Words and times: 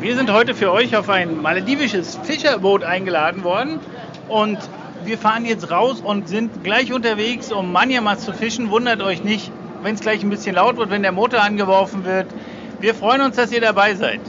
wir 0.00 0.14
sind 0.14 0.32
heute 0.32 0.54
für 0.54 0.70
euch 0.70 0.94
auf 0.94 1.08
ein 1.08 1.42
maledivisches 1.42 2.18
Fischerboot 2.22 2.84
eingeladen 2.84 3.42
worden 3.42 3.80
und 4.28 4.58
wir 5.04 5.18
fahren 5.18 5.44
jetzt 5.44 5.70
raus 5.72 6.00
und 6.00 6.28
sind 6.28 6.62
gleich 6.62 6.92
unterwegs, 6.92 7.50
um 7.50 7.72
Manjamas 7.72 8.20
zu 8.20 8.32
fischen. 8.32 8.70
Wundert 8.70 9.02
euch 9.02 9.24
nicht, 9.24 9.50
wenn 9.82 9.96
es 9.96 10.00
gleich 10.00 10.22
ein 10.22 10.30
bisschen 10.30 10.54
laut 10.54 10.76
wird, 10.76 10.90
wenn 10.90 11.02
der 11.02 11.10
Motor 11.10 11.42
angeworfen 11.42 12.04
wird. 12.04 12.26
Wir 12.80 12.94
freuen 12.94 13.22
uns, 13.22 13.36
dass 13.36 13.50
ihr 13.50 13.60
dabei 13.60 13.94
seid. 13.96 14.20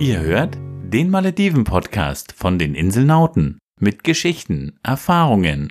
Ihr 0.00 0.20
hört 0.20 0.58
den 0.82 1.08
Malediven-Podcast 1.10 2.34
von 2.36 2.58
den 2.58 2.74
Inselnauten 2.74 3.58
mit 3.80 4.02
Geschichten, 4.02 4.78
Erfahrungen, 4.82 5.70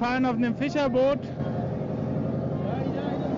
Fahren 0.00 0.24
auf 0.24 0.36
einem 0.36 0.56
Fischerboot. 0.56 1.18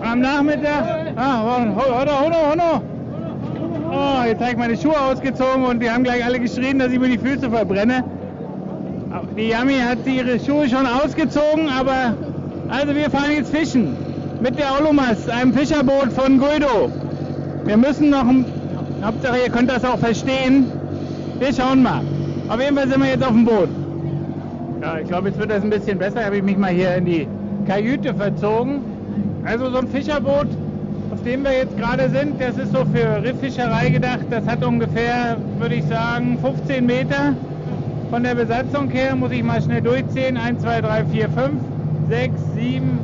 Am 0.01 0.21
Nachmittag. 0.21 1.11
Ah, 1.17 1.43
Hono, 1.43 1.75
Hono, 1.75 2.51
Hono. 2.51 2.81
Oh, 3.91 4.25
jetzt 4.25 4.39
habe 4.39 4.51
ich 4.51 4.57
meine 4.57 4.77
Schuhe 4.77 4.99
ausgezogen 4.99 5.65
und 5.65 5.81
die 5.81 5.91
haben 5.91 6.05
gleich 6.05 6.23
alle 6.23 6.39
geschrien, 6.39 6.79
dass 6.79 6.91
ich 6.91 6.99
mir 6.99 7.09
die 7.09 7.17
Füße 7.17 7.49
verbrenne. 7.49 8.03
Die 9.35 9.49
Yami 9.49 9.75
hat 9.75 10.07
ihre 10.07 10.39
Schuhe 10.39 10.69
schon 10.69 10.87
ausgezogen, 10.87 11.67
aber 11.69 12.15
also 12.69 12.95
wir 12.95 13.09
fahren 13.09 13.31
jetzt 13.35 13.53
fischen 13.53 13.95
mit 14.41 14.57
der 14.57 14.67
Olumas, 14.79 15.27
einem 15.27 15.53
Fischerboot 15.53 16.13
von 16.13 16.39
Guido. 16.39 16.89
Wir 17.65 17.77
müssen 17.77 18.09
noch, 18.09 18.25
Hauptsache 19.03 19.37
ihr 19.45 19.51
könnt 19.51 19.69
das 19.69 19.83
auch 19.83 19.99
verstehen. 19.99 20.71
Wir 21.39 21.53
schauen 21.53 21.83
mal. 21.83 22.01
Auf 22.47 22.61
jeden 22.61 22.77
Fall 22.77 22.87
sind 22.87 23.01
wir 23.01 23.09
jetzt 23.09 23.23
auf 23.23 23.31
dem 23.31 23.45
Boot. 23.45 23.82
Ja, 24.83 24.99
ich 24.99 25.07
glaube, 25.07 25.29
jetzt 25.29 25.39
wird 25.39 25.49
das 25.49 25.63
ein 25.63 25.69
bisschen 25.69 25.97
besser. 25.97 26.25
Habe 26.25 26.35
ich 26.35 26.43
mich 26.43 26.57
mal 26.57 26.71
hier 26.71 26.93
in 26.95 27.05
die 27.05 27.25
Kajüte 27.65 28.13
verzogen. 28.13 28.81
Also 29.45 29.69
so 29.69 29.77
ein 29.77 29.87
Fischerboot, 29.87 30.47
auf 31.09 31.23
dem 31.23 31.45
wir 31.45 31.53
jetzt 31.53 31.77
gerade 31.77 32.09
sind, 32.09 32.41
das 32.41 32.57
ist 32.57 32.73
so 32.73 32.83
für 32.93 33.23
Rifffischerei 33.23 33.87
gedacht. 33.91 34.25
Das 34.29 34.45
hat 34.45 34.61
ungefähr, 34.61 35.37
würde 35.57 35.75
ich 35.75 35.85
sagen, 35.85 36.37
15 36.41 36.85
Meter. 36.85 37.33
Von 38.09 38.23
der 38.23 38.35
Besatzung 38.35 38.89
her 38.89 39.15
muss 39.15 39.31
ich 39.31 39.41
mal 39.41 39.61
schnell 39.61 39.81
durchzählen. 39.81 40.35
1, 40.35 40.61
2, 40.61 40.81
3, 40.81 41.05
4, 41.05 41.29
5, 41.29 41.51
6, 42.09 42.33
7, 42.55 42.99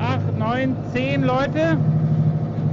8, 0.00 0.38
9, 0.40 0.76
10 0.92 1.22
Leute, 1.22 1.76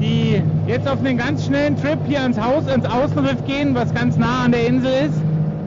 die 0.02 0.42
jetzt 0.66 0.88
auf 0.88 1.06
einen 1.06 1.20
ganz 1.20 1.46
schnellen 1.46 1.80
Trip 1.80 2.00
hier 2.08 2.22
ans 2.24 2.42
Haus, 2.42 2.64
ins 2.74 2.86
Außenriff 2.88 3.46
gehen, 3.46 3.76
was 3.76 3.94
ganz 3.94 4.18
nah 4.18 4.46
an 4.46 4.54
der 4.54 4.66
Insel 4.66 4.92
ist. 5.06 5.22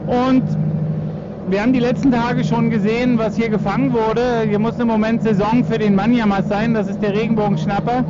Und 0.05 0.43
wir 1.49 1.61
haben 1.61 1.73
die 1.73 1.79
letzten 1.79 2.11
Tage 2.11 2.43
schon 2.43 2.69
gesehen, 2.69 3.17
was 3.17 3.35
hier 3.35 3.49
gefangen 3.49 3.93
wurde. 3.93 4.43
Hier 4.47 4.59
muss 4.59 4.79
im 4.79 4.87
Moment 4.87 5.23
Saison 5.23 5.63
für 5.63 5.77
den 5.77 5.95
Manjamas 5.95 6.47
sein, 6.47 6.73
das 6.73 6.87
ist 6.87 7.01
der 7.01 7.13
Regenbogenschnapper. 7.13 8.03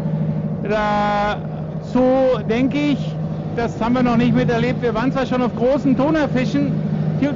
Dazu 0.63 2.01
denke 2.49 2.77
ich, 2.77 3.15
das 3.55 3.79
haben 3.81 3.95
wir 3.95 4.03
noch 4.03 4.17
nicht 4.17 4.35
miterlebt. 4.35 4.81
Wir 4.81 4.93
waren 4.93 5.11
zwar 5.11 5.25
schon 5.25 5.41
auf 5.41 5.55
großen 5.55 5.97
Tonerfischen, 5.97 6.71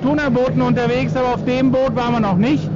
Tunerbooten 0.01 0.61
unterwegs, 0.61 1.15
aber 1.15 1.35
auf 1.35 1.45
dem 1.45 1.71
Boot 1.71 1.95
waren 1.95 2.13
wir 2.13 2.19
noch 2.19 2.37
nicht. 2.37 2.69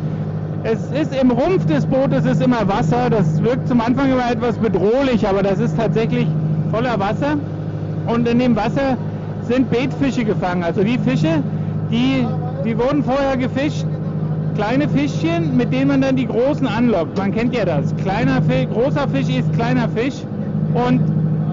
Es 0.63 0.79
ist 0.91 1.13
im 1.19 1.31
Rumpf 1.31 1.65
des 1.65 1.85
Bootes 1.85 2.25
ist 2.25 2.41
immer 2.41 2.67
Wasser. 2.67 3.09
Das 3.09 3.41
wirkt 3.43 3.67
zum 3.67 3.81
Anfang 3.81 4.11
immer 4.11 4.31
etwas 4.31 4.57
bedrohlich, 4.57 5.27
aber 5.27 5.43
das 5.43 5.59
ist 5.59 5.75
tatsächlich 5.77 6.27
voller 6.71 6.99
Wasser. 6.99 7.37
Und 8.07 8.27
in 8.27 8.39
dem 8.39 8.55
Wasser 8.55 8.97
sind 9.47 9.69
Beetfische 9.69 10.23
gefangen. 10.23 10.63
Also 10.63 10.83
die 10.83 10.97
Fische, 10.99 11.43
die, 11.91 12.25
die 12.66 12.77
wurden 12.77 13.03
vorher 13.03 13.38
gefischt. 13.38 13.85
Kleine 14.55 14.88
Fischchen, 14.89 15.55
mit 15.55 15.72
denen 15.73 15.88
man 15.88 16.01
dann 16.01 16.16
die 16.16 16.27
großen 16.27 16.67
anlockt. 16.67 17.17
Man 17.17 17.33
kennt 17.33 17.55
ja 17.55 17.66
das. 17.66 17.95
Kleiner 17.97 18.41
Fisch, 18.41 18.67
großer 18.73 19.07
Fisch 19.07 19.29
ist 19.29 19.51
kleiner 19.53 19.88
Fisch. 19.89 20.22
Und 20.73 21.01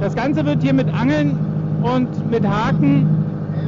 das 0.01 0.15
Ganze 0.15 0.45
wird 0.45 0.63
hier 0.63 0.75
mit 0.75 0.89
Angeln 0.93 1.37
und 1.83 2.31
mit 2.31 2.47
Haken 2.47 3.07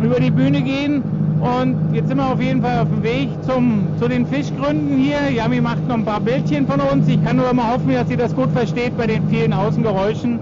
über 0.02 0.18
die 0.20 0.30
Bühne 0.30 0.62
gehen. 0.62 1.02
Und 1.40 1.94
jetzt 1.94 2.08
sind 2.08 2.18
wir 2.18 2.26
auf 2.26 2.40
jeden 2.40 2.60
Fall 2.60 2.80
auf 2.80 2.88
dem 2.88 3.02
Weg 3.02 3.28
zum, 3.46 3.86
zu 3.98 4.08
den 4.08 4.26
Fischgründen 4.26 4.98
hier. 4.98 5.30
Yami 5.34 5.60
macht 5.60 5.86
noch 5.88 5.94
ein 5.94 6.04
paar 6.04 6.20
Bildchen 6.20 6.66
von 6.66 6.80
uns. 6.80 7.08
Ich 7.08 7.22
kann 7.24 7.36
nur 7.36 7.52
mal 7.54 7.72
hoffen, 7.72 7.92
dass 7.94 8.08
sie 8.08 8.16
das 8.16 8.34
gut 8.34 8.50
versteht 8.52 8.96
bei 8.98 9.06
den 9.06 9.26
vielen 9.28 9.52
Außengeräuschen. 9.52 10.38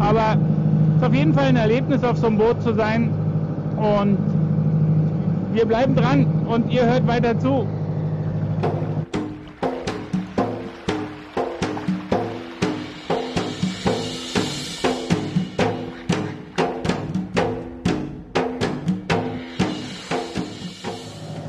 Aber 0.00 0.36
es 0.96 1.02
ist 1.02 1.08
auf 1.08 1.14
jeden 1.14 1.34
Fall 1.34 1.44
ein 1.44 1.56
Erlebnis, 1.56 2.02
auf 2.02 2.18
so 2.18 2.26
einem 2.26 2.38
Boot 2.38 2.60
zu 2.62 2.74
sein. 2.74 3.10
Und 3.76 4.18
wir 5.52 5.66
bleiben 5.66 5.96
dran 5.96 6.46
und 6.46 6.70
ihr 6.70 6.86
hört 6.86 7.06
weiter 7.06 7.38
zu. 7.38 7.66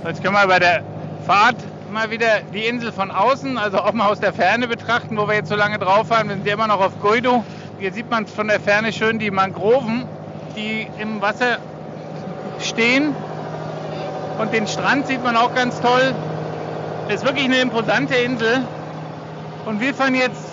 Jetzt 0.06 0.24
können 0.24 0.36
wir 0.36 0.48
bei 0.48 0.60
der 0.60 0.84
Fahrt 1.26 1.56
mal 1.92 2.10
wieder 2.10 2.42
die 2.54 2.66
Insel 2.66 2.92
von 2.92 3.12
außen, 3.12 3.58
also 3.58 3.78
auch 3.78 3.94
mal 3.94 4.08
aus 4.10 4.20
der 4.20 4.34
Ferne 4.34 4.68
betrachten, 4.68 5.18
wo 5.18 5.28
wir 5.28 5.36
jetzt 5.36 5.50
so 5.50 5.56
lange 5.56 5.78
drauf 5.78 6.08
fahren. 6.08 6.28
Wir 6.28 6.36
sind 6.36 6.48
ja 6.48 6.54
immer 6.56 6.68
noch 6.68 6.82
auf 6.82 7.00
Guido. 7.02 7.44
Hier 7.80 7.94
sieht 7.94 8.10
man 8.10 8.26
von 8.28 8.48
der 8.48 8.60
Ferne 8.60 8.92
schön 8.92 9.20
die 9.20 9.32
Mangroven, 9.32 10.06
die 10.56 10.88
im 11.00 11.22
Wasser 11.22 11.60
stehen. 12.60 13.16
Und 14.40 14.54
den 14.54 14.68
Strand 14.68 15.08
sieht 15.08 15.24
man 15.24 15.36
auch 15.36 15.54
ganz 15.54 15.80
toll. 15.82 16.14
Ist 17.10 17.26
wirklich 17.26 17.46
eine 17.46 17.60
imposante 17.60 18.16
Insel. 18.16 18.62
Und 19.66 19.80
wir 19.80 19.94
fahren 19.94 20.16
jetzt 20.16 20.52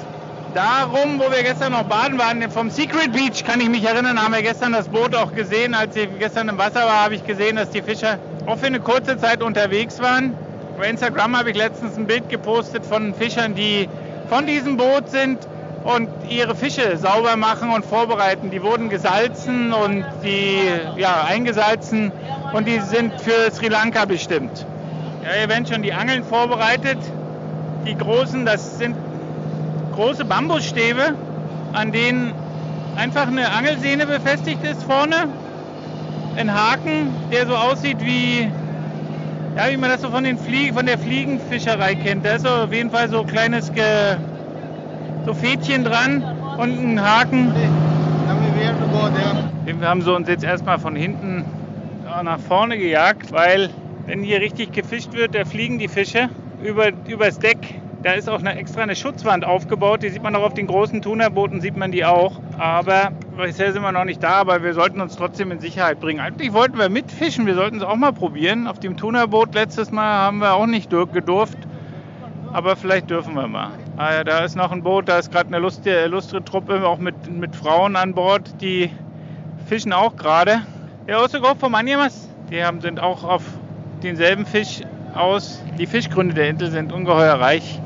darum, 0.55 1.19
wo 1.19 1.31
wir 1.31 1.43
gestern 1.43 1.73
noch 1.73 1.85
baden 1.85 2.19
waren. 2.19 2.51
Vom 2.51 2.71
Secret 2.71 3.13
Beach 3.13 3.45
kann 3.45 3.61
ich 3.61 3.69
mich 3.69 3.85
erinnern, 3.85 4.23
haben 4.23 4.35
wir 4.35 4.43
gestern 4.43 4.73
das 4.73 4.89
Boot 4.89 5.15
auch 5.15 5.35
gesehen. 5.35 5.75
Als 5.75 5.95
ich 5.97 6.09
gestern 6.19 6.49
im 6.49 6.59
Wasser 6.59 6.81
war, 6.81 7.05
habe 7.05 7.15
ich 7.15 7.25
gesehen, 7.25 7.57
dass 7.57 7.71
die 7.71 7.83
Fischer 7.83 8.19
auch 8.47 8.59
für 8.59 8.67
eine 8.67 8.81
kurze 8.81 9.17
Zeit 9.19 9.43
unterwegs 9.43 10.01
waren. 10.01 10.35
Bei 10.79 10.89
Instagram 10.89 11.37
habe 11.37 11.51
ich 11.51 11.57
letztens 11.57 11.97
ein 11.97 12.07
Bild 12.07 12.29
gepostet 12.29 12.85
von 12.87 13.15
Fischern, 13.15 13.55
die 13.55 13.89
von 14.29 14.47
diesem 14.47 14.77
Boot 14.77 15.11
sind 15.11 15.39
und 15.85 16.09
ihre 16.29 16.55
Fische 16.55 16.97
sauber 16.97 17.37
machen 17.37 17.71
und 17.71 17.85
vorbereiten. 17.85 18.51
Die 18.51 18.63
wurden 18.63 18.89
gesalzen 18.89 19.73
und 19.73 20.05
die 20.23 20.61
ja, 20.97 21.25
eingesalzen 21.27 22.13
und 22.53 22.67
die 22.67 22.81
sind 22.81 23.13
für 23.21 23.51
Sri 23.51 23.69
Lanka 23.69 24.05
bestimmt. 24.05 24.67
Ja, 25.23 25.33
hier 25.39 25.49
werden 25.49 25.67
schon 25.67 25.83
die 25.83 25.93
Angeln 25.93 26.25
vorbereitet. 26.25 26.99
Die 27.87 27.97
großen, 27.97 28.45
das 28.45 28.79
sind 28.79 28.97
große 29.95 30.25
Bambusstäbe, 30.25 31.15
an 31.73 31.93
denen 31.93 32.33
einfach 32.97 33.27
eine 33.27 33.51
Angelsehne 33.51 34.07
befestigt 34.07 34.63
ist 34.65 34.83
vorne. 34.83 35.29
Ein 36.37 36.53
Haken, 36.53 37.11
der 37.33 37.47
so 37.47 37.55
aussieht 37.57 37.99
wie, 38.01 38.49
ja, 39.57 39.71
wie 39.71 39.77
man 39.77 39.91
das 39.91 40.03
so 40.03 40.11
von, 40.11 40.25
den 40.25 40.39
Flie 40.39 40.73
von 40.73 40.87
der 40.87 40.99
Fliegenfischerei 40.99 41.95
kennt. 41.95 42.25
Da 42.25 42.37
ist 42.37 42.43
so 42.43 42.49
auf 42.49 42.73
jeden 42.73 42.91
Fall 42.91 43.09
so 43.09 43.21
ein 43.21 43.27
kleines 43.27 43.73
Ge 43.73 44.17
so 45.27 45.35
Fädchen 45.35 45.85
dran 45.85 46.23
und 46.57 46.71
ein 46.71 47.03
Haken. 47.03 47.53
Wir 49.65 49.89
haben 49.89 50.03
so 50.03 50.15
uns 50.15 50.29
jetzt 50.29 50.45
erstmal 50.45 50.79
von 50.79 50.97
hinten 50.97 51.45
nach 52.23 52.41
vorne 52.41 52.79
gejagt, 52.79 53.33
weil 53.33 53.71
wenn 54.07 54.23
hier 54.23 54.41
richtig 54.41 54.73
gefischt 54.73 55.13
wird, 55.13 55.35
da 55.35 55.45
fliegen 55.45 55.79
die 55.79 55.89
Fische 55.89 56.31
über, 56.63 56.91
übers 57.07 57.39
Deck. 57.39 57.59
Da 58.03 58.13
ist 58.13 58.29
auch 58.29 58.39
eine, 58.39 58.55
extra 58.55 58.83
eine 58.83 58.95
Schutzwand 58.95 59.45
aufgebaut, 59.45 60.03
die 60.05 60.09
sieht 60.11 60.23
man 60.23 60.37
auch 60.37 60.43
auf 60.43 60.55
den 60.55 60.69
großen 60.69 61.03
Tunerbooten, 61.03 61.61
sieht 61.61 61.77
man 61.77 61.91
die 61.91 62.05
auch. 62.05 62.41
Aber 62.57 63.11
bisher 63.37 63.73
sind 63.73 63.83
wir 63.83 63.91
noch 63.91 64.05
nicht 64.05 64.23
da, 64.23 64.35
aber 64.35 64.63
wir 64.63 64.73
sollten 64.73 65.01
uns 65.01 65.17
trotzdem 65.17 65.51
in 65.51 65.59
Sicherheit 65.59 65.99
bringen. 65.99 66.21
Eigentlich 66.21 66.53
wollten 66.53 66.79
wir 66.79 66.89
mitfischen, 66.89 67.45
wir 67.47 67.57
sollten 67.57 67.79
es 67.79 67.83
auch 67.83 67.97
mal 67.97 68.13
probieren. 68.13 68.69
Auf 68.69 68.79
dem 68.79 68.97
Tunerboot 68.97 69.55
letztes 69.55 69.91
Mal 69.91 70.09
haben 70.09 70.39
wir 70.39 70.55
auch 70.55 70.67
nicht 70.67 70.93
dur- 70.93 71.09
gedurft, 71.09 71.59
aber 72.53 72.77
vielleicht 72.77 73.11
dürfen 73.11 73.35
wir 73.35 73.49
mal. 73.49 73.71
Ah 73.97 74.13
ja, 74.15 74.25
da 74.25 74.45
ist 74.45 74.55
noch 74.55 74.71
ein 74.71 74.85
Boot, 74.85 75.09
da 75.09 75.19
ist 75.19 75.33
gerade 75.33 75.49
eine 75.49 75.59
lustige, 75.59 76.07
lustige 76.07 76.45
Truppe, 76.45 76.87
auch 76.87 76.99
mit, 76.99 77.29
mit 77.29 77.57
Frauen 77.57 77.97
an 77.97 78.15
Bord, 78.15 78.61
die 78.61 78.91
fischen 79.67 79.93
auch 79.93 80.15
gerade. 80.15 80.63
Der 81.09 81.23
Ostergruppe 81.23 81.61
vom 81.61 81.75
Anjemas, 81.75 82.29
die 82.51 82.63
haben, 82.63 82.83
sind 82.83 83.01
auch 83.01 83.25
auf 83.25 83.43
denselben 84.03 84.45
Fisch 84.45 84.83
aus. 85.15 85.59
Die 85.79 85.87
Fischgründe 85.87 86.35
der 86.35 86.51
Insel 86.51 86.71
sind 86.71 86.93
ungeheuer 86.93 87.41
reich. 87.41 87.81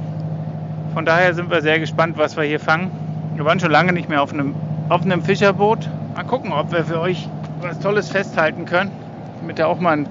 Von 0.93 1.07
daher 1.07 1.33
sind 1.33 1.49
wir 1.49 1.63
sehr 1.63 1.79
gespannt, 1.79 2.19
was 2.19 2.37
wir 2.37 2.43
hier 2.43 2.59
fangen. 2.59 2.91
Wir 3.37 3.45
waren 3.45 3.61
schon 3.61 3.71
lange 3.71 3.93
nicht 3.93 4.09
mehr 4.09 4.23
auf 4.23 4.33
einem, 4.33 4.57
auf 4.89 5.03
einem 5.03 5.23
Fischerboot. 5.23 5.89
Mal 6.17 6.25
gucken, 6.25 6.51
ob 6.51 6.73
wir 6.73 6.85
für 6.85 6.99
euch 6.99 7.29
was 7.61 7.79
Tolles 7.79 8.09
festhalten 8.09 8.65
können, 8.65 8.91
damit 9.41 9.61
ihr 9.61 9.69
auch 9.69 9.79
mal 9.79 9.99
ein, 9.99 10.09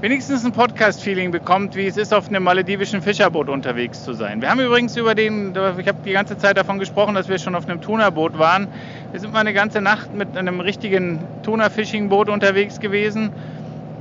wenigstens 0.00 0.44
ein 0.44 0.52
Podcast-Feeling 0.52 1.30
bekommt, 1.30 1.76
wie 1.76 1.86
es 1.86 1.96
ist, 1.96 2.14
auf 2.14 2.28
einem 2.28 2.42
maledivischen 2.42 3.02
Fischerboot 3.02 3.48
unterwegs 3.48 4.02
zu 4.02 4.14
sein. 4.14 4.40
Wir 4.40 4.50
haben 4.50 4.60
übrigens 4.60 4.96
über 4.96 5.14
den, 5.14 5.50
ich 5.50 5.88
habe 5.88 5.98
die 6.04 6.12
ganze 6.12 6.38
Zeit 6.38 6.56
davon 6.56 6.78
gesprochen, 6.78 7.14
dass 7.14 7.28
wir 7.28 7.38
schon 7.38 7.54
auf 7.54 7.68
einem 7.68 7.80
Tunerboot 7.80 8.38
waren. 8.38 8.68
Wir 9.12 9.20
sind 9.20 9.32
mal 9.32 9.40
eine 9.40 9.52
ganze 9.52 9.80
Nacht 9.82 10.14
mit 10.14 10.36
einem 10.36 10.60
richtigen 10.60 11.20
Tuna-Fishing-Boot 11.42 12.28
unterwegs 12.28 12.80
gewesen. 12.80 13.32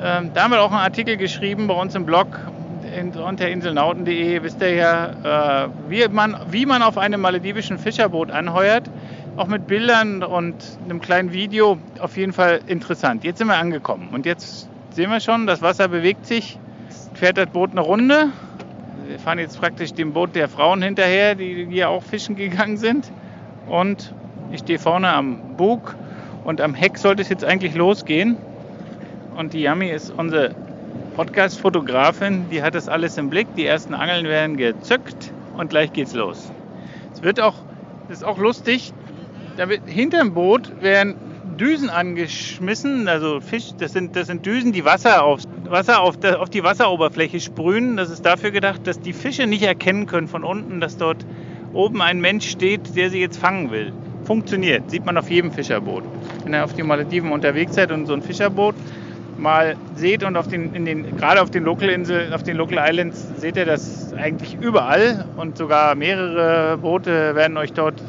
Ähm, 0.01 0.31
da 0.33 0.43
haben 0.43 0.51
wir 0.51 0.61
auch 0.61 0.71
einen 0.71 0.79
Artikel 0.79 1.17
geschrieben 1.17 1.67
bei 1.67 1.73
uns 1.73 1.95
im 1.95 2.05
Blog 2.05 2.27
unter 3.23 3.47
inselnauten.de. 3.49 4.41
Wisst 4.41 4.61
ihr 4.61 4.73
ja, 4.73 5.65
äh, 5.65 5.69
wie, 5.89 6.07
man, 6.07 6.37
wie 6.49 6.65
man 6.65 6.81
auf 6.81 6.97
einem 6.97 7.21
maledivischen 7.21 7.77
Fischerboot 7.77 8.31
anheuert. 8.31 8.89
Auch 9.37 9.47
mit 9.47 9.67
Bildern 9.67 10.23
und 10.23 10.55
einem 10.83 10.99
kleinen 10.99 11.33
Video. 11.33 11.77
Auf 11.99 12.17
jeden 12.17 12.33
Fall 12.33 12.61
interessant. 12.67 13.23
Jetzt 13.23 13.37
sind 13.37 13.47
wir 13.47 13.57
angekommen 13.57 14.09
und 14.11 14.25
jetzt 14.25 14.69
sehen 14.99 15.11
wir 15.11 15.21
schon, 15.21 15.47
das 15.47 15.61
Wasser 15.61 15.87
bewegt 15.87 16.25
sich. 16.25 16.59
Fährt 17.13 17.37
das 17.37 17.47
Boot 17.47 17.71
eine 17.71 17.79
Runde. 17.79 18.33
Wir 19.07 19.17
fahren 19.17 19.39
jetzt 19.39 19.57
praktisch 19.57 19.93
dem 19.93 20.11
Boot 20.11 20.35
der 20.35 20.49
Frauen 20.49 20.81
hinterher, 20.81 21.35
die 21.35 21.65
hier 21.69 21.87
auch 21.87 22.03
fischen 22.03 22.35
gegangen 22.35 22.75
sind. 22.75 23.09
Und 23.69 24.13
ich 24.51 24.59
stehe 24.59 24.77
vorne 24.77 25.07
am 25.13 25.55
Bug 25.55 25.95
und 26.43 26.59
am 26.59 26.73
Heck 26.73 26.97
sollte 26.97 27.21
es 27.21 27.29
jetzt 27.29 27.45
eigentlich 27.45 27.75
losgehen 27.75 28.35
und 29.37 29.53
die 29.53 29.61
Yami 29.61 29.87
ist 29.87 30.11
unsere 30.11 30.53
Podcast-Fotografin. 31.15 32.49
Die 32.51 32.61
hat 32.61 32.75
das 32.75 32.89
alles 32.89 33.17
im 33.17 33.29
Blick. 33.29 33.47
Die 33.55 33.65
ersten 33.65 33.93
Angeln 33.93 34.25
werden 34.25 34.57
gezückt 34.57 35.31
und 35.55 35.69
gleich 35.69 35.93
geht's 35.93 36.13
los. 36.13 36.51
Es 37.13 37.23
wird 37.23 37.39
auch, 37.39 37.55
das 38.09 38.17
ist 38.17 38.23
auch 38.25 38.37
lustig, 38.37 38.91
da 39.55 39.69
wird, 39.69 39.87
hinterm 39.87 40.33
Boot 40.33 40.81
werden 40.81 41.15
Düsen 41.59 41.89
angeschmissen, 41.89 43.09
also 43.09 43.41
Fisch, 43.41 43.71
das 43.77 43.91
sind, 43.91 44.15
das 44.15 44.27
sind 44.27 44.45
Düsen, 44.45 44.71
die 44.71 44.85
Wasser, 44.85 45.23
auf, 45.23 45.41
Wasser 45.65 46.01
auf, 46.01 46.15
auf 46.23 46.49
die 46.49 46.63
Wasseroberfläche 46.63 47.41
sprühen. 47.41 47.97
Das 47.97 48.09
ist 48.09 48.25
dafür 48.25 48.51
gedacht, 48.51 48.87
dass 48.87 49.01
die 49.01 49.11
Fische 49.11 49.45
nicht 49.45 49.63
erkennen 49.63 50.05
können 50.05 50.29
von 50.29 50.45
unten, 50.45 50.79
dass 50.79 50.95
dort 50.95 51.25
oben 51.73 52.01
ein 52.01 52.21
Mensch 52.21 52.49
steht, 52.49 52.95
der 52.95 53.09
sie 53.09 53.19
jetzt 53.19 53.37
fangen 53.37 53.71
will. 53.71 53.91
Funktioniert, 54.23 54.89
sieht 54.89 55.05
man 55.05 55.17
auf 55.17 55.29
jedem 55.29 55.51
Fischerboot. 55.51 56.03
Wenn 56.43 56.53
ihr 56.53 56.63
auf 56.63 56.73
die 56.73 56.83
Malediven 56.83 57.31
unterwegs 57.31 57.75
seid 57.75 57.91
und 57.91 58.05
so 58.05 58.13
ein 58.13 58.21
Fischerboot 58.21 58.75
mal 59.37 59.75
seht 59.95 60.23
und 60.23 60.37
auf 60.37 60.47
den, 60.47 60.73
in 60.73 60.85
den, 60.85 61.17
gerade 61.17 61.41
auf 61.41 61.49
den 61.49 61.63
Local 61.63 61.89
Inseln, 61.89 62.33
auf 62.33 62.43
den 62.43 62.55
Local 62.55 62.77
Islands 62.89 63.27
seht 63.37 63.57
ihr 63.57 63.65
das 63.65 64.13
eigentlich 64.13 64.57
überall 64.61 65.25
und 65.35 65.57
sogar 65.57 65.95
mehrere 65.95 66.77
Boote 66.77 67.35
werden 67.35 67.57
euch 67.57 67.73
dort 67.73 68.01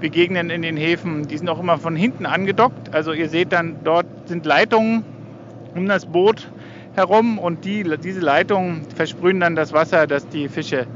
begegnen 0.00 0.50
in 0.50 0.62
den 0.62 0.76
Häfen. 0.76 1.28
Die 1.28 1.36
sind 1.36 1.48
auch 1.48 1.60
immer 1.60 1.78
von 1.78 1.96
hinten 1.96 2.26
angedockt. 2.26 2.94
Also 2.94 3.12
ihr 3.12 3.28
seht 3.28 3.52
dann, 3.52 3.76
dort 3.84 4.06
sind 4.26 4.46
Leitungen 4.46 5.04
um 5.74 5.86
das 5.86 6.06
Boot 6.06 6.50
herum 6.94 7.38
und 7.38 7.64
die, 7.64 7.84
diese 8.02 8.20
Leitungen 8.20 8.86
versprühen 8.96 9.40
dann 9.40 9.54
das 9.54 9.72
Wasser, 9.72 10.06
dass 10.06 10.28
die 10.28 10.48
Fische. 10.48 10.86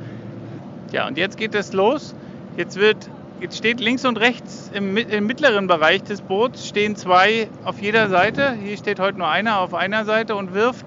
Ja, 0.90 1.06
und 1.06 1.16
jetzt 1.16 1.37
geht 1.37 1.54
es 1.54 1.72
los. 1.72 2.14
Jetzt 2.56 2.78
wird 2.78 3.08
Jetzt 3.43 3.58
steht 3.58 3.81
links 3.81 4.04
und 4.04 4.20
rechts 4.20 4.70
im, 4.72 4.96
im, 4.96 5.26
mittleren 5.26 5.66
Bereich 5.66 6.04
des 6.04 6.20
Boots 6.20 6.69
stehen 6.69 6.94
zwei 6.94 7.49
auf 7.64 7.82
jeder 7.82 8.08
Seite. 8.08 8.52
Hier 8.52 8.76
steht 8.76 9.00
heute 9.00 9.19
nur 9.19 9.26
einer 9.26 9.58
auf 9.58 9.75
einer 9.75 10.04
Seite 10.04 10.37
und 10.37 10.54
wirft 10.54 10.87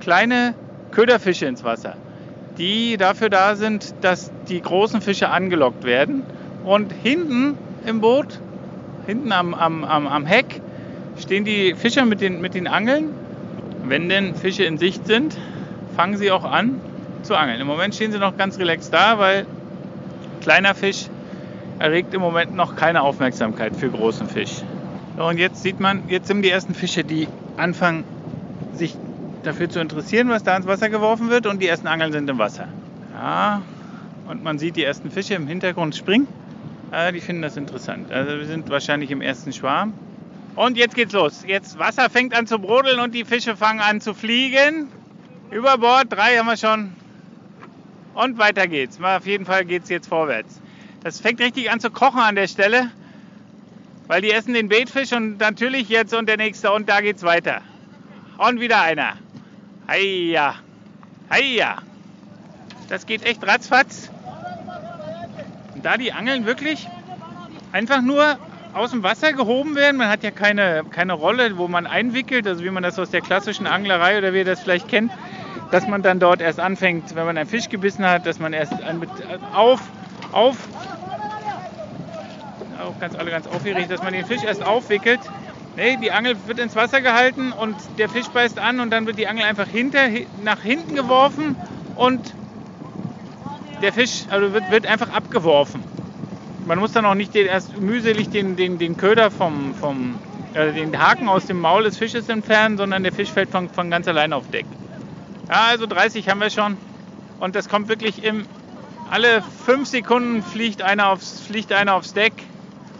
kleine 0.00 0.54
Köderfische 0.92 1.44
ins 1.44 1.62
Wasser, 1.62 1.98
die 2.56 2.96
dafür 2.96 3.28
da 3.28 3.54
sind, 3.54 3.94
dass 4.00 4.32
die 4.48 4.62
großen 4.62 5.02
Fische 5.02 5.28
angelockt 5.28 5.84
werden. 5.84 6.22
Und 6.64 6.92
hinten 7.02 7.56
im 7.86 8.00
Boot, 8.00 8.38
hinten 9.06 9.32
am, 9.32 9.54
am, 9.54 9.84
am, 9.84 10.06
am 10.06 10.26
Heck, 10.26 10.60
stehen 11.18 11.44
die 11.44 11.74
Fischer 11.74 12.04
mit 12.04 12.20
den, 12.20 12.40
mit 12.40 12.54
den 12.54 12.66
Angeln. 12.66 13.10
Wenn 13.84 14.08
denn 14.08 14.34
Fische 14.34 14.64
in 14.64 14.78
Sicht 14.78 15.06
sind, 15.06 15.36
fangen 15.96 16.16
sie 16.16 16.30
auch 16.30 16.44
an 16.44 16.80
zu 17.22 17.34
angeln. 17.34 17.60
Im 17.60 17.66
Moment 17.66 17.94
stehen 17.94 18.12
sie 18.12 18.18
noch 18.18 18.36
ganz 18.36 18.58
relaxed 18.58 18.92
da, 18.92 19.18
weil 19.18 19.46
kleiner 20.40 20.74
Fisch 20.74 21.06
erregt 21.78 22.12
im 22.14 22.20
Moment 22.20 22.54
noch 22.54 22.76
keine 22.76 23.02
Aufmerksamkeit 23.02 23.74
für 23.74 23.88
großen 23.88 24.28
Fisch. 24.28 24.62
und 25.16 25.38
jetzt 25.38 25.62
sieht 25.62 25.80
man, 25.80 26.02
jetzt 26.08 26.28
sind 26.28 26.42
die 26.42 26.50
ersten 26.50 26.74
Fische, 26.74 27.04
die 27.04 27.26
anfangen, 27.56 28.04
sich 28.74 28.94
dafür 29.42 29.68
zu 29.68 29.80
interessieren, 29.80 30.28
was 30.28 30.42
da 30.42 30.56
ins 30.56 30.66
Wasser 30.66 30.88
geworfen 30.88 31.30
wird 31.30 31.46
und 31.46 31.60
die 31.60 31.66
ersten 31.66 31.88
Angeln 31.88 32.12
sind 32.12 32.28
im 32.28 32.38
Wasser. 32.38 32.68
Ja, 33.14 33.62
und 34.28 34.44
man 34.44 34.58
sieht 34.58 34.76
die 34.76 34.84
ersten 34.84 35.10
Fische 35.10 35.34
im 35.34 35.46
Hintergrund 35.46 35.96
springen. 35.96 36.28
Ja, 36.92 37.12
die 37.12 37.20
finden 37.20 37.42
das 37.42 37.56
interessant. 37.56 38.10
Also 38.10 38.38
wir 38.38 38.46
sind 38.46 38.68
wahrscheinlich 38.68 39.10
im 39.10 39.20
ersten 39.20 39.52
Schwarm. 39.52 39.94
Und 40.56 40.76
jetzt 40.76 40.94
geht's 40.94 41.12
los. 41.12 41.44
Jetzt 41.46 41.78
Wasser 41.78 42.10
fängt 42.10 42.34
an 42.34 42.46
zu 42.46 42.58
brodeln 42.58 42.98
und 42.98 43.14
die 43.14 43.24
Fische 43.24 43.56
fangen 43.56 43.80
an 43.80 44.00
zu 44.00 44.14
fliegen. 44.14 44.88
Über 45.50 45.78
Bord, 45.78 46.06
drei 46.10 46.36
haben 46.36 46.46
wir 46.46 46.56
schon. 46.56 46.92
Und 48.14 48.38
weiter 48.38 48.66
geht's. 48.66 49.00
Auf 49.00 49.26
jeden 49.26 49.46
Fall 49.46 49.64
geht's 49.64 49.88
jetzt 49.88 50.08
vorwärts. 50.08 50.60
Das 51.02 51.20
fängt 51.20 51.40
richtig 51.40 51.70
an 51.70 51.80
zu 51.80 51.90
kochen 51.90 52.20
an 52.20 52.34
der 52.34 52.48
Stelle, 52.48 52.90
weil 54.06 54.20
die 54.20 54.32
essen 54.32 54.52
den 54.52 54.68
Beetfisch 54.68 55.12
und 55.12 55.38
natürlich 55.38 55.88
jetzt 55.88 56.12
und 56.12 56.28
der 56.28 56.36
nächste 56.36 56.72
und 56.72 56.88
da 56.88 57.00
geht's 57.00 57.22
weiter. 57.22 57.62
Und 58.36 58.60
wieder 58.60 58.82
einer. 58.82 59.16
Heia, 59.88 60.56
heia. 61.30 61.76
Das 62.88 63.06
geht 63.06 63.24
echt 63.24 63.46
ratzfatz. 63.46 64.09
Und 65.74 65.84
da 65.84 65.96
die 65.96 66.12
Angeln 66.12 66.46
wirklich 66.46 66.88
einfach 67.72 68.02
nur 68.02 68.38
aus 68.72 68.90
dem 68.90 69.02
Wasser 69.02 69.32
gehoben 69.32 69.74
werden. 69.74 69.96
Man 69.96 70.08
hat 70.08 70.22
ja 70.22 70.30
keine, 70.30 70.84
keine 70.90 71.14
Rolle, 71.14 71.56
wo 71.58 71.68
man 71.68 71.86
einwickelt, 71.86 72.46
also 72.46 72.64
wie 72.64 72.70
man 72.70 72.82
das 72.82 72.98
aus 72.98 73.10
der 73.10 73.20
klassischen 73.20 73.66
Anglerei 73.66 74.18
oder 74.18 74.32
wie 74.32 74.38
ihr 74.38 74.44
das 74.44 74.60
vielleicht 74.60 74.88
kennt, 74.88 75.12
dass 75.70 75.86
man 75.86 76.02
dann 76.02 76.20
dort 76.20 76.40
erst 76.40 76.60
anfängt, 76.60 77.14
wenn 77.14 77.26
man 77.26 77.36
einen 77.36 77.48
Fisch 77.48 77.68
gebissen 77.68 78.04
hat, 78.06 78.26
dass 78.26 78.38
man 78.38 78.52
erst 78.52 78.72
auf, 79.54 79.80
auf 80.32 80.56
auch 82.80 82.98
ganz 82.98 83.14
alle 83.14 83.30
ganz 83.30 83.46
aufgeregt, 83.46 83.90
dass 83.90 84.02
man 84.02 84.12
den 84.12 84.24
Fisch 84.24 84.42
erst 84.42 84.64
aufwickelt. 84.64 85.20
Nee, 85.76 85.96
die 85.96 86.10
Angel 86.10 86.36
wird 86.46 86.58
ins 86.58 86.74
Wasser 86.74 87.00
gehalten 87.00 87.52
und 87.52 87.76
der 87.98 88.08
Fisch 88.08 88.28
beißt 88.28 88.58
an 88.58 88.80
und 88.80 88.90
dann 88.90 89.06
wird 89.06 89.18
die 89.18 89.28
Angel 89.28 89.44
einfach 89.44 89.68
hinter, 89.68 90.08
nach 90.36 90.62
hinten 90.62 90.94
geworfen 90.94 91.56
und 91.94 92.34
der 93.82 93.92
Fisch 93.92 94.24
also 94.30 94.52
wird, 94.52 94.70
wird 94.70 94.86
einfach 94.86 95.10
abgeworfen. 95.10 95.82
Man 96.66 96.78
muss 96.78 96.92
dann 96.92 97.06
auch 97.06 97.14
nicht 97.14 97.34
den, 97.34 97.46
erst 97.46 97.78
mühselig 97.78 98.30
den, 98.30 98.56
den, 98.56 98.78
den 98.78 98.96
Köder 98.96 99.30
vom, 99.30 99.74
vom 99.74 100.18
äh, 100.54 100.72
den 100.72 100.98
Haken 100.98 101.28
aus 101.28 101.46
dem 101.46 101.60
Maul 101.60 101.84
des 101.84 101.96
Fisches 101.96 102.28
entfernen, 102.28 102.76
sondern 102.76 103.02
der 103.02 103.12
Fisch 103.12 103.30
fällt 103.30 103.50
von, 103.50 103.68
von 103.68 103.90
ganz 103.90 104.06
allein 104.08 104.32
auf 104.32 104.48
Deck. 104.50 104.66
Ja, 105.48 105.66
also 105.70 105.86
30 105.86 106.28
haben 106.28 106.40
wir 106.40 106.50
schon 106.50 106.76
und 107.40 107.56
das 107.56 107.68
kommt 107.68 107.88
wirklich 107.88 108.22
im 108.22 108.46
alle 109.10 109.42
fünf 109.42 109.88
Sekunden 109.88 110.40
fliegt 110.42 110.82
einer 110.82 111.08
aufs, 111.08 111.40
fliegt 111.40 111.72
einer 111.72 111.94
aufs 111.94 112.12
Deck 112.12 112.32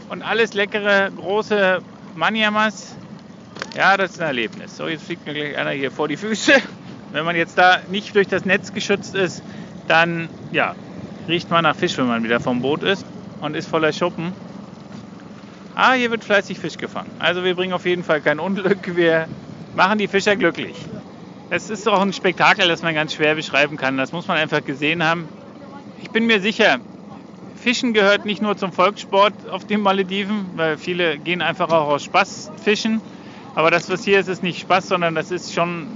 und 0.09 0.23
alles 0.23 0.55
leckere, 0.55 1.11
große 1.15 1.81
Manyamas. 2.17 2.97
Ja, 3.77 3.97
das 3.97 4.13
ist 4.13 4.21
ein 4.21 4.27
Erlebnis. 4.27 4.77
So, 4.77 4.89
jetzt 4.89 5.05
fliegt 5.05 5.25
mir 5.25 5.35
gleich 5.35 5.57
einer 5.57 5.71
hier 5.71 5.93
vor 5.93 6.09
die 6.09 6.17
Füße. 6.17 6.55
Wenn 7.13 7.25
man 7.25 7.37
jetzt 7.37 7.57
da 7.57 7.79
nicht 7.89 8.15
durch 8.17 8.27
das 8.27 8.45
Netz 8.45 8.73
geschützt 8.73 9.15
ist, 9.15 9.43
dann 9.91 10.29
ja, 10.53 10.75
riecht 11.29 11.51
man 11.51 11.65
nach 11.65 11.77
Fisch, 11.77 11.99
wenn 11.99 12.07
man 12.07 12.23
wieder 12.23 12.41
vom 12.41 12.63
Boot 12.63 12.83
ist 12.83 13.05
und 13.41 13.57
ist 13.57 13.69
voller 13.69 13.93
Schuppen. 13.93 14.33
Ah, 15.75 15.93
hier 15.95 16.11
wird 16.11 16.25
fleißig 16.25 16.59
Fisch 16.59 16.77
gefangen. 16.77 17.11
Also 17.19 17.43
wir 17.43 17.55
bringen 17.55 17.73
auf 17.73 17.87
jeden 17.87 18.05
Fall 18.05 18.21
kein 18.21 18.39
Unglück. 18.39 18.97
Wir 18.97 19.27
machen 19.75 19.99
die 19.99 20.09
Fischer 20.09 20.37
glücklich. 20.37 20.77
Es 21.51 21.71
ist 21.71 21.89
auch 21.89 22.01
ein 22.01 22.13
Spektakel, 22.13 22.69
das 22.69 22.83
man 22.83 22.95
ganz 22.95 23.15
schwer 23.15 23.35
beschreiben 23.35 23.77
kann. 23.77 23.97
Das 23.97 24.13
muss 24.13 24.29
man 24.29 24.37
einfach 24.37 24.65
gesehen 24.65 25.03
haben. 25.03 25.29
Ich 26.03 26.11
bin 26.11 26.27
mir 26.27 26.41
sicher, 26.41 26.79
Fischen 27.57 27.93
gehört 27.93 28.25
nicht 28.25 28.41
nur 28.41 28.57
zum 28.57 28.73
Volkssport 28.73 29.35
auf 29.51 29.67
den 29.67 29.81
Malediven, 29.81 30.47
weil 30.55 30.79
viele 30.79 31.19
gehen 31.19 31.43
einfach 31.43 31.69
auch 31.71 31.89
aus 31.89 32.05
Spaß 32.05 32.53
fischen. 32.63 33.01
Aber 33.55 33.71
das, 33.71 33.91
was 33.91 34.05
hier 34.05 34.21
ist, 34.21 34.29
ist 34.29 34.43
nicht 34.43 34.61
Spaß, 34.61 34.89
sondern 34.89 35.15
das 35.15 35.31
ist 35.31 35.53
schon 35.53 35.89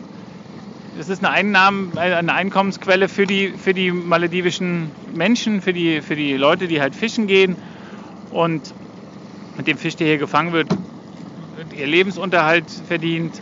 das 0.96 1.08
ist 1.08 1.24
eine, 1.24 1.30
Einnahmen, 1.30 1.96
eine 1.98 2.32
Einkommensquelle 2.32 3.08
für 3.08 3.26
die, 3.26 3.48
für 3.50 3.74
die 3.74 3.90
maledivischen 3.90 4.90
Menschen, 5.14 5.60
für 5.60 5.72
die, 5.72 6.00
für 6.00 6.16
die 6.16 6.34
Leute, 6.34 6.68
die 6.68 6.80
halt 6.80 6.94
fischen 6.94 7.26
gehen. 7.26 7.56
Und 8.30 8.74
mit 9.56 9.66
dem 9.66 9.76
Fisch, 9.78 9.96
der 9.96 10.06
hier 10.06 10.18
gefangen 10.18 10.52
wird, 10.52 10.68
wird 11.56 11.72
ihr 11.72 11.86
Lebensunterhalt 11.86 12.70
verdient. 12.70 13.40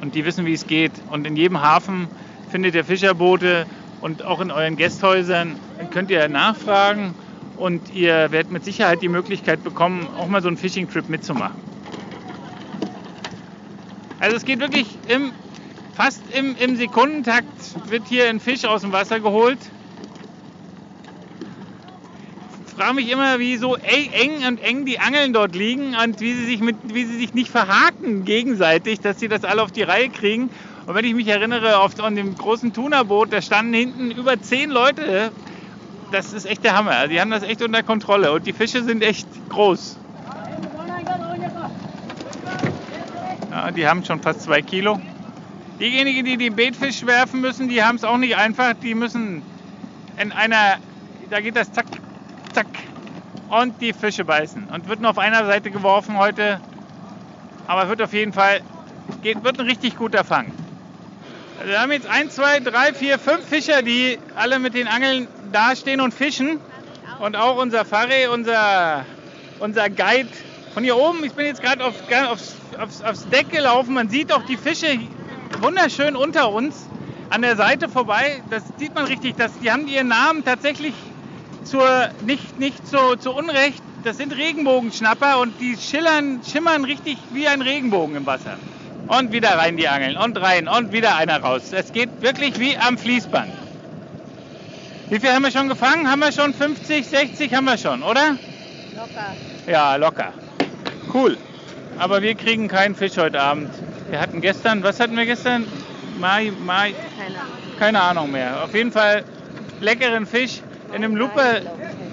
Und 0.00 0.14
die 0.14 0.24
wissen, 0.24 0.46
wie 0.46 0.52
es 0.52 0.66
geht. 0.66 0.92
Und 1.10 1.26
in 1.26 1.36
jedem 1.36 1.60
Hafen 1.60 2.08
findet 2.48 2.74
ihr 2.74 2.84
Fischerboote, 2.84 3.66
und 4.00 4.22
auch 4.22 4.40
in 4.40 4.50
euren 4.50 4.76
Gästhäusern 4.76 5.58
könnt 5.90 6.10
ihr 6.10 6.28
nachfragen 6.28 7.14
und 7.56 7.92
ihr 7.94 8.30
werdet 8.30 8.52
mit 8.52 8.64
Sicherheit 8.64 9.02
die 9.02 9.08
Möglichkeit 9.08 9.64
bekommen, 9.64 10.06
auch 10.18 10.28
mal 10.28 10.42
so 10.42 10.48
einen 10.48 10.56
Fishing-Trip 10.56 11.08
mitzumachen. 11.08 11.60
Also 14.20 14.36
es 14.36 14.44
geht 14.44 14.60
wirklich 14.60 14.86
im, 15.08 15.32
fast 15.96 16.20
im, 16.34 16.54
im 16.56 16.76
Sekundentakt 16.76 17.46
wird 17.88 18.06
hier 18.06 18.28
ein 18.28 18.38
Fisch 18.38 18.64
aus 18.66 18.82
dem 18.82 18.92
Wasser 18.92 19.18
geholt. 19.18 19.58
Ich 22.66 22.72
frage 22.74 22.94
mich 22.94 23.10
immer, 23.10 23.38
wie 23.38 23.56
so 23.56 23.76
eng 23.76 24.46
und 24.46 24.60
eng 24.60 24.84
die 24.84 24.98
Angeln 24.98 25.32
dort 25.32 25.54
liegen 25.54 25.96
und 25.96 26.20
wie 26.20 26.34
sie 26.34 26.44
sich, 26.44 26.60
mit, 26.60 26.76
wie 26.84 27.06
sie 27.06 27.16
sich 27.16 27.32
nicht 27.32 27.48
verhaken 27.48 28.26
gegenseitig, 28.26 29.00
dass 29.00 29.18
sie 29.18 29.28
das 29.28 29.44
alle 29.44 29.62
auf 29.62 29.72
die 29.72 29.82
Reihe 29.82 30.10
kriegen. 30.10 30.50
Und 30.84 30.94
wenn 30.94 31.06
ich 31.06 31.14
mich 31.14 31.28
erinnere, 31.28 31.78
auf 31.78 31.98
an 32.00 32.14
dem 32.14 32.36
großen 32.36 32.74
Tunerboot, 32.74 33.32
da 33.32 33.40
standen 33.40 33.72
hinten 33.72 34.10
über 34.10 34.40
zehn 34.42 34.68
Leute. 34.68 35.32
Das 36.12 36.34
ist 36.34 36.44
echt 36.44 36.62
der 36.64 36.76
Hammer. 36.76 36.90
Also 36.90 37.12
die 37.12 37.20
haben 37.20 37.30
das 37.30 37.42
echt 37.42 37.62
unter 37.62 37.82
Kontrolle 37.82 38.32
und 38.32 38.46
die 38.46 38.52
Fische 38.52 38.84
sind 38.84 39.02
echt 39.02 39.26
groß. 39.48 39.96
Ja, 43.50 43.70
die 43.70 43.88
haben 43.88 44.04
schon 44.04 44.20
fast 44.20 44.42
zwei 44.42 44.60
Kilo. 44.60 45.00
Diejenigen, 45.78 46.24
die 46.24 46.38
den 46.38 46.56
Beetfisch 46.56 47.04
werfen 47.04 47.42
müssen, 47.42 47.68
die 47.68 47.82
haben 47.82 47.96
es 47.96 48.04
auch 48.04 48.16
nicht 48.16 48.36
einfach. 48.36 48.72
Die 48.82 48.94
müssen 48.94 49.42
in 50.18 50.32
einer, 50.32 50.78
da 51.28 51.40
geht 51.40 51.54
das 51.54 51.70
zack, 51.72 51.86
zack 52.54 52.66
und 53.50 53.80
die 53.82 53.92
Fische 53.92 54.24
beißen. 54.24 54.68
Und 54.72 54.88
wird 54.88 55.00
nur 55.00 55.10
auf 55.10 55.18
einer 55.18 55.44
Seite 55.44 55.70
geworfen 55.70 56.16
heute. 56.16 56.60
Aber 57.66 57.88
wird 57.90 58.00
auf 58.00 58.14
jeden 58.14 58.32
Fall, 58.32 58.62
geht, 59.22 59.44
wird 59.44 59.60
ein 59.60 59.66
richtig 59.66 59.96
guter 59.96 60.24
Fang. 60.24 60.50
Also 61.58 61.70
wir 61.70 61.80
haben 61.80 61.92
jetzt 61.92 62.06
1, 62.06 62.34
2, 62.34 62.60
3, 62.60 62.94
4, 62.94 63.18
5 63.18 63.46
Fischer, 63.46 63.82
die 63.82 64.18
alle 64.34 64.58
mit 64.58 64.74
den 64.74 64.88
Angeln 64.88 65.28
dastehen 65.52 66.00
und 66.00 66.14
fischen. 66.14 66.58
Und 67.18 67.36
auch 67.36 67.56
unser 67.58 67.84
Farre, 67.84 68.30
unser, 68.32 69.04
unser 69.58 69.90
Guide 69.90 70.28
von 70.72 70.84
hier 70.84 70.96
oben. 70.96 71.22
Ich 71.24 71.32
bin 71.32 71.46
jetzt 71.46 71.62
gerade 71.62 71.84
auf, 71.84 71.94
aufs, 72.30 72.54
aufs, 72.78 73.02
aufs 73.02 73.28
Deck 73.28 73.50
gelaufen. 73.50 73.94
Man 73.94 74.08
sieht 74.08 74.32
auch 74.32 74.44
die 74.44 74.56
Fische 74.56 74.98
wunderschön 75.62 76.16
unter 76.16 76.50
uns 76.50 76.86
an 77.30 77.42
der 77.42 77.56
Seite 77.56 77.88
vorbei. 77.88 78.42
Das 78.50 78.62
sieht 78.78 78.94
man 78.94 79.06
richtig. 79.06 79.36
Dass, 79.36 79.58
die 79.58 79.70
haben 79.70 79.86
ihren 79.88 80.08
Namen 80.08 80.44
tatsächlich 80.44 80.94
zur, 81.64 82.08
nicht, 82.24 82.58
nicht 82.58 82.86
zu, 82.86 83.16
zu 83.16 83.32
Unrecht. 83.32 83.82
Das 84.04 84.16
sind 84.18 84.36
Regenbogenschnapper 84.36 85.40
und 85.40 85.60
die 85.60 85.76
schillern, 85.76 86.40
schimmern 86.48 86.84
richtig 86.84 87.18
wie 87.32 87.48
ein 87.48 87.60
Regenbogen 87.60 88.16
im 88.16 88.26
Wasser. 88.26 88.56
Und 89.08 89.32
wieder 89.32 89.50
rein 89.50 89.76
die 89.76 89.88
Angeln 89.88 90.16
und 90.16 90.40
rein 90.40 90.68
und 90.68 90.92
wieder 90.92 91.16
einer 91.16 91.40
raus. 91.40 91.72
Es 91.72 91.92
geht 91.92 92.22
wirklich 92.22 92.58
wie 92.58 92.76
am 92.76 92.98
Fließband. 92.98 93.52
Wie 95.08 95.20
viel 95.20 95.30
haben 95.30 95.42
wir 95.42 95.52
schon 95.52 95.68
gefangen? 95.68 96.10
Haben 96.10 96.20
wir 96.20 96.32
schon 96.32 96.52
50, 96.52 97.06
60 97.06 97.54
haben 97.54 97.64
wir 97.66 97.78
schon, 97.78 98.02
oder? 98.02 98.36
Locker. 98.96 99.36
Ja, 99.66 99.96
locker. 99.96 100.32
Cool. 101.12 101.36
Aber 101.98 102.22
wir 102.22 102.34
kriegen 102.34 102.68
keinen 102.68 102.94
Fisch 102.94 103.16
heute 103.16 103.40
Abend. 103.40 103.70
Wir 104.10 104.20
hatten 104.20 104.40
gestern, 104.40 104.82
was 104.82 105.00
hatten 105.00 105.16
wir 105.16 105.26
gestern? 105.26 105.66
Mai, 106.20 106.52
Mai, 106.64 106.94
Keine 107.18 107.38
Ahnung. 107.38 107.78
keine 107.78 108.00
Ahnung 108.02 108.30
mehr. 108.32 108.64
Auf 108.64 108.74
jeden 108.74 108.92
Fall 108.92 109.24
leckeren 109.80 110.26
Fisch 110.26 110.60
in 110.90 110.96
einem 110.96 111.16
Lupe. 111.16 111.62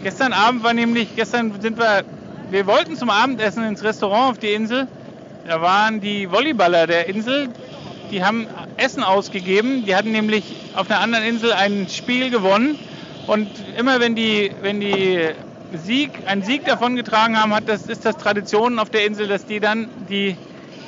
Gestern 0.03 0.33
Abend 0.33 0.63
war 0.63 0.73
nämlich, 0.73 1.15
gestern 1.15 1.61
sind 1.61 1.77
wir, 1.77 2.03
wir 2.49 2.67
wollten 2.67 2.95
zum 2.95 3.09
Abendessen 3.09 3.63
ins 3.63 3.83
Restaurant 3.83 4.31
auf 4.31 4.37
die 4.39 4.53
Insel. 4.53 4.87
Da 5.47 5.61
waren 5.61 6.01
die 6.01 6.27
Volleyballer 6.31 6.87
der 6.87 7.07
Insel, 7.07 7.49
die 8.11 8.23
haben 8.23 8.47
Essen 8.77 9.03
ausgegeben. 9.03 9.85
Die 9.85 9.95
hatten 9.95 10.11
nämlich 10.11 10.43
auf 10.75 10.89
einer 10.89 10.99
anderen 10.99 11.25
Insel 11.25 11.53
ein 11.53 11.87
Spiel 11.89 12.29
gewonnen. 12.29 12.77
Und 13.27 13.49
immer 13.77 13.99
wenn 13.99 14.15
die, 14.15 14.51
wenn 14.61 14.79
die 14.81 15.29
Sieg, 15.73 16.11
einen 16.25 16.43
Sieg 16.43 16.65
davongetragen 16.65 17.39
haben, 17.41 17.53
hat 17.53 17.67
das, 17.67 17.87
ist 17.87 18.03
das 18.05 18.17
Tradition 18.17 18.79
auf 18.79 18.89
der 18.89 19.05
Insel, 19.05 19.27
dass 19.27 19.45
die 19.45 19.59
dann 19.59 19.89
die 20.09 20.35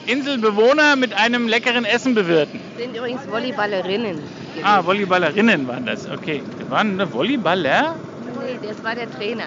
Inselbewohner 0.07 0.95
mit 0.95 1.13
einem 1.13 1.47
leckeren 1.47 1.85
Essen 1.85 2.15
bewirten. 2.15 2.59
Sind 2.77 2.95
übrigens 2.95 3.21
Volleyballerinnen. 3.29 4.19
Ah, 4.63 4.83
Volleyballerinnen 4.85 5.67
waren 5.67 5.85
das. 5.85 6.09
Okay. 6.09 6.41
Waren 6.69 6.93
eine 6.93 7.07
Volleyballer? 7.07 7.95
Nee, 8.39 8.67
das 8.67 8.83
war 8.83 8.95
der 8.95 9.11
Trainer. 9.11 9.45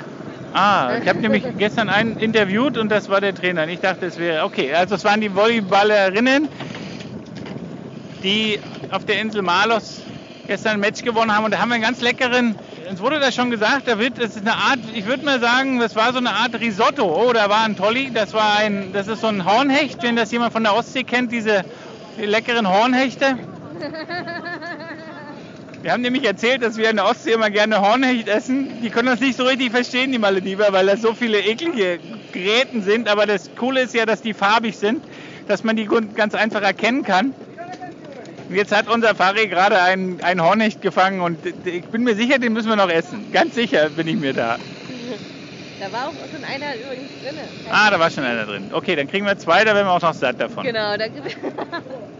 Ah, 0.53 0.99
ich 1.03 1.09
habe 1.09 1.21
nämlich 1.21 1.45
gestern 1.59 1.88
einen 1.88 2.19
interviewt 2.19 2.79
und 2.79 2.88
das 2.88 3.09
war 3.09 3.21
der 3.21 3.35
Trainer. 3.35 3.65
Und 3.65 3.69
ich 3.69 3.81
dachte, 3.81 4.07
es 4.07 4.19
wäre. 4.19 4.45
Okay, 4.45 4.73
also 4.73 4.95
es 4.95 5.05
waren 5.05 5.21
die 5.21 5.35
Volleyballerinnen, 5.35 6.49
die 8.23 8.59
auf 8.91 9.05
der 9.05 9.21
Insel 9.21 9.43
Malos 9.43 10.00
gestern 10.47 10.75
ein 10.75 10.81
Match 10.81 11.03
gewonnen 11.03 11.35
haben. 11.35 11.45
Und 11.45 11.53
da 11.53 11.59
haben 11.59 11.69
wir 11.69 11.75
einen 11.75 11.85
ganz 11.85 12.00
leckeren. 12.00 12.57
Es 12.90 13.00
wurde 13.00 13.21
da 13.21 13.30
schon 13.30 13.50
gesagt, 13.50 13.87
da 13.87 13.99
wird, 13.99 14.18
es 14.18 14.37
ist 14.37 14.47
eine 14.47 14.54
Art, 14.54 14.78
ich 14.95 15.04
würde 15.04 15.23
mal 15.23 15.40
sagen, 15.40 15.78
das 15.78 15.95
war 15.95 16.11
so 16.12 16.18
eine 16.18 16.30
Art 16.30 16.59
Risotto. 16.59 17.04
Oh, 17.04 17.35
da 17.35 17.50
war 17.50 17.64
ein 17.64 17.76
Tolli, 17.76 18.11
das 18.11 18.33
war 18.33 18.57
ein, 18.57 18.95
das 18.95 19.09
ist 19.09 19.21
so 19.21 19.26
ein 19.26 19.45
Hornhecht, 19.45 20.02
wenn 20.02 20.16
das 20.16 20.33
jemand 20.33 20.54
von 20.54 20.62
der 20.62 20.75
Ostsee 20.75 21.04
kennt, 21.04 21.30
diese 21.30 21.66
die 22.18 22.25
leckeren 22.25 22.66
Hornhechte. 22.66 23.38
Wir 25.83 25.92
haben 25.92 26.00
nämlich 26.00 26.25
erzählt, 26.25 26.62
dass 26.62 26.76
wir 26.76 26.90
in 26.90 26.97
der 26.97 27.04
Ostsee 27.04 27.33
immer 27.33 27.50
gerne 27.50 27.80
Hornhecht 27.80 28.26
essen. 28.26 28.80
Die 28.83 28.90
können 28.90 29.07
das 29.07 29.21
nicht 29.21 29.37
so 29.37 29.45
richtig 29.45 29.71
verstehen, 29.71 30.11
die 30.11 30.18
Malediver, 30.18 30.73
weil 30.73 30.87
das 30.87 31.02
so 31.02 31.14
viele 31.14 31.38
eklige 31.38 32.00
Gräten 32.33 32.83
sind. 32.83 33.09
Aber 33.09 33.26
das 33.26 33.50
Coole 33.54 33.83
ist 33.83 33.95
ja, 33.95 34.04
dass 34.04 34.21
die 34.21 34.35
farbig 34.35 34.76
sind, 34.76 35.04
dass 35.47 35.62
man 35.62 35.76
die 35.76 35.88
ganz 36.16 36.35
einfach 36.35 36.62
erkennen 36.62 37.04
kann. 37.04 37.33
Jetzt 38.50 38.75
hat 38.75 38.88
unser 38.88 39.14
Fari 39.14 39.47
gerade 39.47 39.81
einen, 39.81 40.23
einen 40.23 40.43
Hornhecht 40.43 40.81
gefangen 40.81 41.21
und 41.21 41.38
ich 41.67 41.85
bin 41.85 42.02
mir 42.02 42.14
sicher, 42.14 42.38
den 42.38 42.55
müssen 42.55 42.69
wir 42.69 42.76
noch 42.76 42.88
essen. 42.88 43.31
Ganz 43.33 43.55
sicher 43.55 43.90
bin 43.90 44.09
ich 44.09 44.17
mir 44.17 44.33
da. 44.33 44.57
Da 45.81 45.93
war 45.93 46.09
auch 46.09 46.12
schon 46.12 46.43
einer 46.43 46.75
übrigens 46.75 47.09
drin. 47.23 47.38
Ah, 47.71 47.88
da 47.88 48.00
war 48.00 48.11
schon 48.11 48.25
einer 48.25 48.45
drin. 48.47 48.71
Okay, 48.73 48.97
dann 48.97 49.07
kriegen 49.07 49.25
wir 49.26 49.38
zwei, 49.38 49.64
da 49.64 49.76
werden 49.76 49.87
wir 49.87 49.93
auch 49.93 50.02
noch 50.02 50.12
satt 50.12 50.40
davon. 50.40 50.64
Genau, 50.64 50.97
da 50.97 51.05
haben 51.05 51.12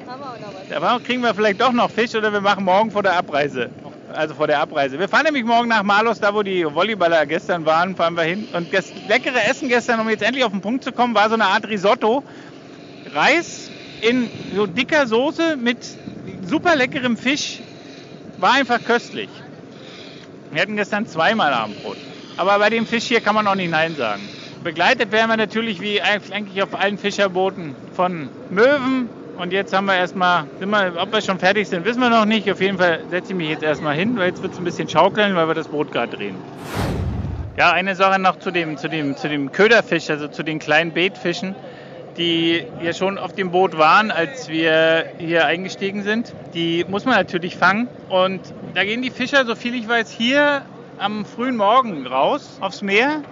wir 0.07 0.13
auch 0.13 0.41
noch 0.41 0.55
was. 0.55 0.69
Da 0.69 0.99
kriegen 1.05 1.23
wir 1.23 1.35
vielleicht 1.35 1.61
doch 1.61 1.73
noch 1.73 1.91
Fisch 1.91 2.15
oder 2.15 2.33
wir 2.33 2.41
machen 2.41 2.65
morgen 2.65 2.93
vor 2.93 3.03
der 3.03 3.15
Abreise. 3.15 3.69
Also 4.15 4.35
vor 4.35 4.47
der 4.47 4.61
Abreise. 4.61 5.01
Wir 5.01 5.09
fahren 5.09 5.25
nämlich 5.25 5.45
morgen 5.45 5.69
nach 5.69 5.83
Malos, 5.83 6.21
da 6.21 6.33
wo 6.35 6.45
die 6.45 6.65
Volleyballer 6.65 7.27
gestern 7.27 7.67
waren, 7.67 7.97
fahren 7.97 8.15
wir 8.15 8.23
hin. 8.23 8.47
Und 8.53 8.73
das 8.73 8.93
leckere 9.09 9.45
Essen 9.51 9.69
gestern, 9.69 9.99
um 9.99 10.09
jetzt 10.09 10.23
endlich 10.23 10.45
auf 10.45 10.53
den 10.53 10.61
Punkt 10.61 10.85
zu 10.85 10.93
kommen, 10.93 11.17
war 11.17 11.29
so 11.29 11.35
eine 11.35 11.47
Art 11.47 11.67
Risotto. 11.67 12.23
Reis 13.13 13.71
in 14.03 14.31
so 14.55 14.67
dicker 14.67 15.09
Soße 15.09 15.57
mit 15.57 15.79
super 16.47 16.77
leckerem 16.77 17.17
Fisch. 17.17 17.61
War 18.39 18.55
einfach 18.55 18.83
köstlich. 18.85 19.29
Wir 20.53 20.63
hatten 20.63 20.77
gestern 20.77 21.07
zweimal 21.07 21.53
Abendbrot. 21.53 21.97
Aber 22.37 22.59
bei 22.59 22.71
dem 22.71 22.87
Fisch 22.87 23.05
hier 23.05 23.21
kann 23.21 23.35
man 23.35 23.47
auch 23.47 23.55
nicht 23.55 23.71
Nein 23.71 23.97
sagen. 23.97 24.23
Begleitet 24.63 25.13
werden 25.13 25.29
wir 25.29 25.37
natürlich 25.37 25.81
wie 25.81 26.01
eigentlich 26.01 26.63
auf 26.63 26.75
allen 26.79 26.99
Fischerbooten 26.99 27.75
von 27.95 28.29
Möwen. 28.51 29.09
Und 29.37 29.53
jetzt 29.53 29.73
haben 29.73 29.87
wir 29.87 29.95
erstmal, 29.95 30.45
sind 30.59 30.71
wir, 30.71 30.95
ob 30.99 31.13
wir 31.13 31.21
schon 31.21 31.39
fertig 31.39 31.69
sind, 31.69 31.85
wissen 31.85 32.01
wir 32.01 32.11
noch 32.11 32.25
nicht. 32.25 32.51
Auf 32.51 32.61
jeden 32.61 32.79
Fall 32.79 33.01
setze 33.11 33.33
ich 33.33 33.39
mich 33.39 33.51
jetzt 33.51 33.63
erstmal 33.63 33.95
hin, 33.95 34.17
weil 34.17 34.29
jetzt 34.29 34.43
wird 34.43 34.53
es 34.53 34.59
ein 34.59 34.65
bisschen 34.65 34.89
schaukeln, 34.89 35.37
weil 35.37 35.47
wir 35.47 35.55
das 35.55 35.69
Boot 35.69 35.93
gerade 35.93 36.17
drehen. 36.17 36.35
Ja, 37.57 37.73
eine 37.73 37.95
Sache 37.97 38.21
noch 38.21 38.39
zu 38.39 38.51
dem, 38.51 38.77
zu, 38.77 38.89
dem, 38.89 39.17
zu 39.17 39.29
dem 39.29 39.51
Köderfisch, 39.53 40.11
also 40.11 40.29
zu 40.29 40.45
den 40.45 40.61
kleinen 40.61 40.93
Beetfischen, 40.93 41.55
die 42.19 42.65
ja 42.83 42.93
schon 42.93 43.17
auf 43.17 43.33
dem 43.33 43.51
Boot 43.51 43.79
waren, 43.79 44.11
als 44.11 44.49
wir 44.49 45.07
hier 45.19 45.47
eingestiegen 45.47 46.03
sind. 46.03 46.35
Die 46.53 46.85
muss 46.89 47.05
man 47.05 47.15
natürlich 47.15 47.57
fangen. 47.57 47.89
Und 48.09 48.41
da 48.75 48.85
gehen 48.85 49.03
die 49.03 49.11
Fischer, 49.11 49.47
so 49.47 49.55
viel 49.55 49.75
ich 49.75 49.89
weiß, 49.89 50.11
hier 50.11 50.63
am 50.99 51.25
frühen 51.25 51.57
Morgen 51.57 52.07
raus 52.07 52.59
aufs 52.61 52.83
Meer. 52.83 53.23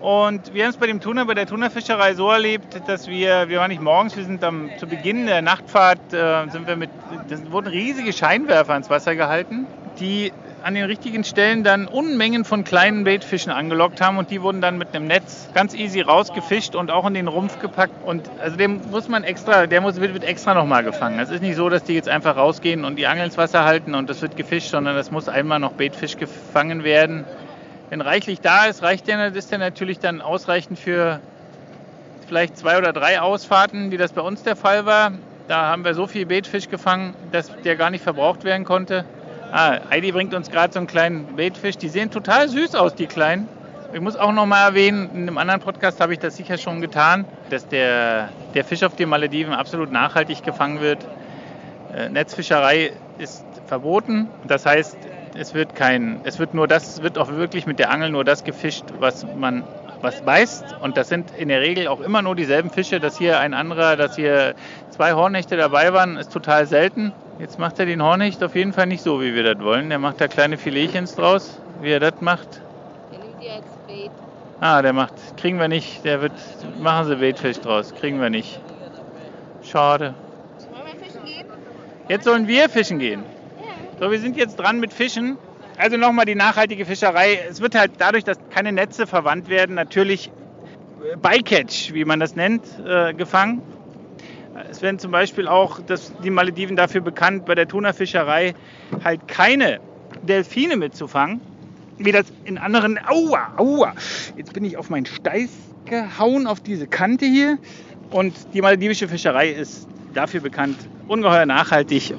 Und 0.00 0.52
wir 0.52 0.64
haben 0.64 0.70
es 0.70 0.78
bei 0.78 0.88
dem 0.88 1.00
Tuna, 1.00 1.22
bei 1.24 1.34
der 1.34 1.46
Tunafischerei 1.46 2.14
so 2.14 2.28
erlebt, 2.28 2.80
dass 2.88 3.06
wir, 3.06 3.48
wir 3.48 3.60
waren 3.60 3.70
nicht 3.70 3.82
morgens, 3.82 4.16
wir 4.16 4.24
sind 4.24 4.42
am, 4.42 4.70
zu 4.78 4.88
Beginn 4.88 5.26
der 5.26 5.42
Nachtfahrt, 5.42 6.12
äh, 6.12 6.48
sind 6.48 6.66
wir 6.66 6.74
mit, 6.74 6.90
das 7.28 7.52
wurden 7.52 7.68
riesige 7.68 8.12
Scheinwerfer 8.12 8.76
ins 8.76 8.90
Wasser 8.90 9.14
gehalten, 9.14 9.66
die 10.00 10.32
an 10.62 10.74
den 10.74 10.84
richtigen 10.84 11.24
Stellen 11.24 11.64
dann 11.64 11.86
Unmengen 11.86 12.44
von 12.44 12.64
kleinen 12.64 13.04
Baitfischen 13.04 13.52
angelockt 13.52 14.00
haben 14.00 14.18
und 14.18 14.30
die 14.30 14.42
wurden 14.42 14.60
dann 14.60 14.78
mit 14.78 14.94
einem 14.94 15.06
Netz 15.06 15.48
ganz 15.54 15.74
easy 15.74 16.00
rausgefischt 16.00 16.74
und 16.74 16.90
auch 16.90 17.06
in 17.06 17.14
den 17.14 17.28
Rumpf 17.28 17.58
gepackt. 17.58 18.04
Und 18.04 18.30
also 18.40 18.56
dem 18.56 18.80
muss 18.90 19.08
man 19.08 19.24
extra, 19.24 19.66
der 19.66 19.80
muss, 19.80 20.00
wird, 20.00 20.14
wird 20.14 20.24
extra 20.24 20.54
nochmal 20.54 20.84
gefangen. 20.84 21.18
Es 21.18 21.30
ist 21.30 21.42
nicht 21.42 21.56
so, 21.56 21.68
dass 21.68 21.84
die 21.84 21.94
jetzt 21.94 22.08
einfach 22.08 22.36
rausgehen 22.36 22.84
und 22.84 22.96
die 22.96 23.06
Angel 23.06 23.26
ins 23.26 23.36
Wasser 23.36 23.64
halten 23.64 23.94
und 23.94 24.08
das 24.08 24.22
wird 24.22 24.36
gefischt, 24.36 24.70
sondern 24.70 24.94
das 24.94 25.10
muss 25.10 25.28
einmal 25.28 25.58
noch 25.58 25.72
Baitfisch 25.72 26.16
gefangen 26.16 26.84
werden. 26.84 27.24
Wenn 27.90 28.00
reichlich 28.00 28.40
da 28.40 28.66
ist, 28.66 28.82
reicht 28.82 29.08
der, 29.08 29.34
ist 29.34 29.50
der 29.50 29.58
natürlich 29.58 29.98
dann 29.98 30.20
ausreichend 30.20 30.78
für 30.78 31.20
vielleicht 32.26 32.56
zwei 32.56 32.78
oder 32.78 32.92
drei 32.92 33.20
Ausfahrten, 33.20 33.90
wie 33.90 33.96
das 33.96 34.12
bei 34.12 34.22
uns 34.22 34.42
der 34.42 34.56
Fall 34.56 34.86
war. 34.86 35.12
Da 35.48 35.66
haben 35.66 35.84
wir 35.84 35.92
so 35.94 36.06
viel 36.06 36.24
Baitfisch 36.24 36.70
gefangen, 36.70 37.14
dass 37.32 37.50
der 37.62 37.76
gar 37.76 37.90
nicht 37.90 38.02
verbraucht 38.02 38.44
werden 38.44 38.64
konnte. 38.64 39.04
Ah, 39.54 39.80
Heidi 39.90 40.12
bringt 40.12 40.32
uns 40.32 40.50
gerade 40.50 40.72
so 40.72 40.78
einen 40.78 40.86
kleinen 40.86 41.36
Baitfisch. 41.36 41.76
Die 41.76 41.90
sehen 41.90 42.10
total 42.10 42.48
süß 42.48 42.74
aus, 42.74 42.94
die 42.94 43.06
kleinen. 43.06 43.46
Ich 43.92 44.00
muss 44.00 44.16
auch 44.16 44.32
noch 44.32 44.46
mal 44.46 44.66
erwähnen, 44.66 45.10
in 45.12 45.22
einem 45.28 45.36
anderen 45.36 45.60
Podcast 45.60 46.00
habe 46.00 46.14
ich 46.14 46.18
das 46.18 46.38
sicher 46.38 46.56
schon 46.56 46.80
getan, 46.80 47.26
dass 47.50 47.68
der, 47.68 48.30
der 48.54 48.64
Fisch 48.64 48.82
auf 48.82 48.96
den 48.96 49.10
Malediven 49.10 49.52
absolut 49.52 49.92
nachhaltig 49.92 50.42
gefangen 50.42 50.80
wird. 50.80 51.06
Äh, 51.94 52.08
Netzfischerei 52.08 52.92
ist 53.18 53.44
verboten. 53.66 54.28
Das 54.48 54.64
heißt, 54.64 54.96
es 55.34 55.52
wird 55.52 55.74
kein, 55.74 56.22
es 56.24 56.38
wird 56.38 56.54
nur 56.54 56.66
das, 56.66 57.02
wird 57.02 57.18
auch 57.18 57.28
wirklich 57.28 57.66
mit 57.66 57.78
der 57.78 57.90
Angel 57.90 58.08
nur 58.08 58.24
das 58.24 58.44
gefischt, 58.44 58.84
was 59.00 59.26
man 59.36 59.64
was 60.00 60.22
beißt. 60.22 60.76
Und 60.80 60.96
das 60.96 61.10
sind 61.10 61.30
in 61.36 61.48
der 61.48 61.60
Regel 61.60 61.88
auch 61.88 62.00
immer 62.00 62.22
nur 62.22 62.34
dieselben 62.34 62.70
Fische. 62.70 63.00
Dass 63.00 63.18
hier 63.18 63.38
ein 63.38 63.52
anderer, 63.52 63.96
dass 63.96 64.16
hier 64.16 64.54
zwei 64.88 65.12
Hornhechte 65.12 65.58
dabei 65.58 65.92
waren, 65.92 66.16
ist 66.16 66.32
total 66.32 66.66
selten. 66.66 67.12
Jetzt 67.38 67.58
macht 67.58 67.78
er 67.78 67.86
den 67.86 68.02
Hornhecht 68.02 68.42
auf 68.44 68.54
jeden 68.54 68.72
Fall 68.72 68.86
nicht 68.86 69.02
so, 69.02 69.20
wie 69.20 69.34
wir 69.34 69.42
das 69.42 69.62
wollen. 69.64 69.88
Der 69.88 69.98
macht 69.98 70.20
da 70.20 70.28
kleine 70.28 70.58
Filetchens 70.58 71.14
draus, 71.14 71.58
wie 71.80 71.90
er 71.90 72.00
das 72.00 72.20
macht. 72.20 72.60
Der 73.10 73.18
nimmt 73.18 73.42
die 73.42 73.48
als 73.48 73.66
Bait. 73.86 74.10
Ah, 74.60 74.80
der 74.82 74.92
macht, 74.92 75.14
kriegen 75.36 75.58
wir 75.58 75.68
nicht. 75.68 76.04
Der 76.04 76.22
wird, 76.22 76.32
machen 76.80 77.06
sie 77.06 77.16
Baitfisch 77.16 77.58
draus, 77.58 77.94
kriegen 77.94 78.20
wir 78.20 78.30
nicht. 78.30 78.60
Schade. 79.64 80.14
Wollen 80.70 80.86
wir 80.86 81.04
fischen 81.04 81.24
gehen? 81.24 81.46
Jetzt 82.08 82.24
sollen 82.24 82.46
wir 82.46 82.68
fischen 82.68 82.98
gehen. 82.98 83.24
So, 83.98 84.10
wir 84.10 84.18
sind 84.18 84.36
jetzt 84.36 84.56
dran 84.56 84.80
mit 84.80 84.92
Fischen. 84.92 85.38
Also 85.78 85.96
nochmal 85.96 86.26
die 86.26 86.34
nachhaltige 86.34 86.84
Fischerei. 86.84 87.38
Es 87.48 87.60
wird 87.60 87.74
halt 87.74 87.92
dadurch, 87.98 88.24
dass 88.24 88.38
keine 88.50 88.72
Netze 88.72 89.06
verwandt 89.06 89.48
werden, 89.48 89.74
natürlich 89.74 90.30
Bycatch, 91.20 91.92
wie 91.92 92.04
man 92.04 92.20
das 92.20 92.36
nennt, 92.36 92.64
äh, 92.86 93.14
gefangen. 93.14 93.62
Es 94.70 94.82
werden 94.82 94.98
zum 94.98 95.10
Beispiel 95.10 95.48
auch 95.48 95.80
das, 95.80 96.12
die 96.22 96.30
Malediven 96.30 96.76
dafür 96.76 97.00
bekannt, 97.00 97.46
bei 97.46 97.54
der 97.54 97.68
Tunafischerei 97.68 98.54
halt 99.02 99.26
keine 99.28 99.80
Delfine 100.22 100.76
mitzufangen, 100.76 101.40
wie 101.98 102.12
das 102.12 102.26
in 102.44 102.58
anderen. 102.58 102.98
Aua, 103.06 103.54
aua! 103.56 103.94
Jetzt 104.36 104.52
bin 104.52 104.64
ich 104.64 104.76
auf 104.76 104.90
meinen 104.90 105.06
Steiß 105.06 105.50
gehauen, 105.86 106.46
auf 106.46 106.60
diese 106.60 106.86
Kante 106.86 107.26
hier. 107.26 107.58
Und 108.10 108.34
die 108.52 108.60
maledivische 108.60 109.08
Fischerei 109.08 109.50
ist 109.50 109.88
dafür 110.12 110.40
bekannt, 110.40 110.76
ungeheuer 111.08 111.46
nachhaltig 111.46 112.14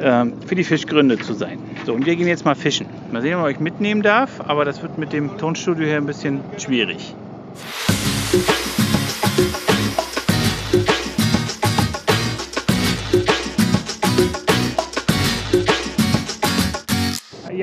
ähm, 0.00 0.34
für 0.46 0.54
die 0.54 0.64
Fischgründe 0.64 1.18
zu 1.18 1.34
sein. 1.34 1.58
So, 1.84 1.94
und 1.94 2.06
wir 2.06 2.14
gehen 2.14 2.28
jetzt 2.28 2.44
mal 2.44 2.54
fischen. 2.54 2.86
Mal 3.12 3.22
sehen, 3.22 3.34
ob 3.34 3.48
ich 3.48 3.56
euch 3.56 3.60
mitnehmen 3.60 4.02
darf, 4.02 4.40
aber 4.40 4.64
das 4.64 4.82
wird 4.82 4.98
mit 4.98 5.12
dem 5.12 5.36
Tonstudio 5.36 5.86
hier 5.86 5.96
ein 5.96 6.06
bisschen 6.06 6.40
schwierig. 6.58 7.14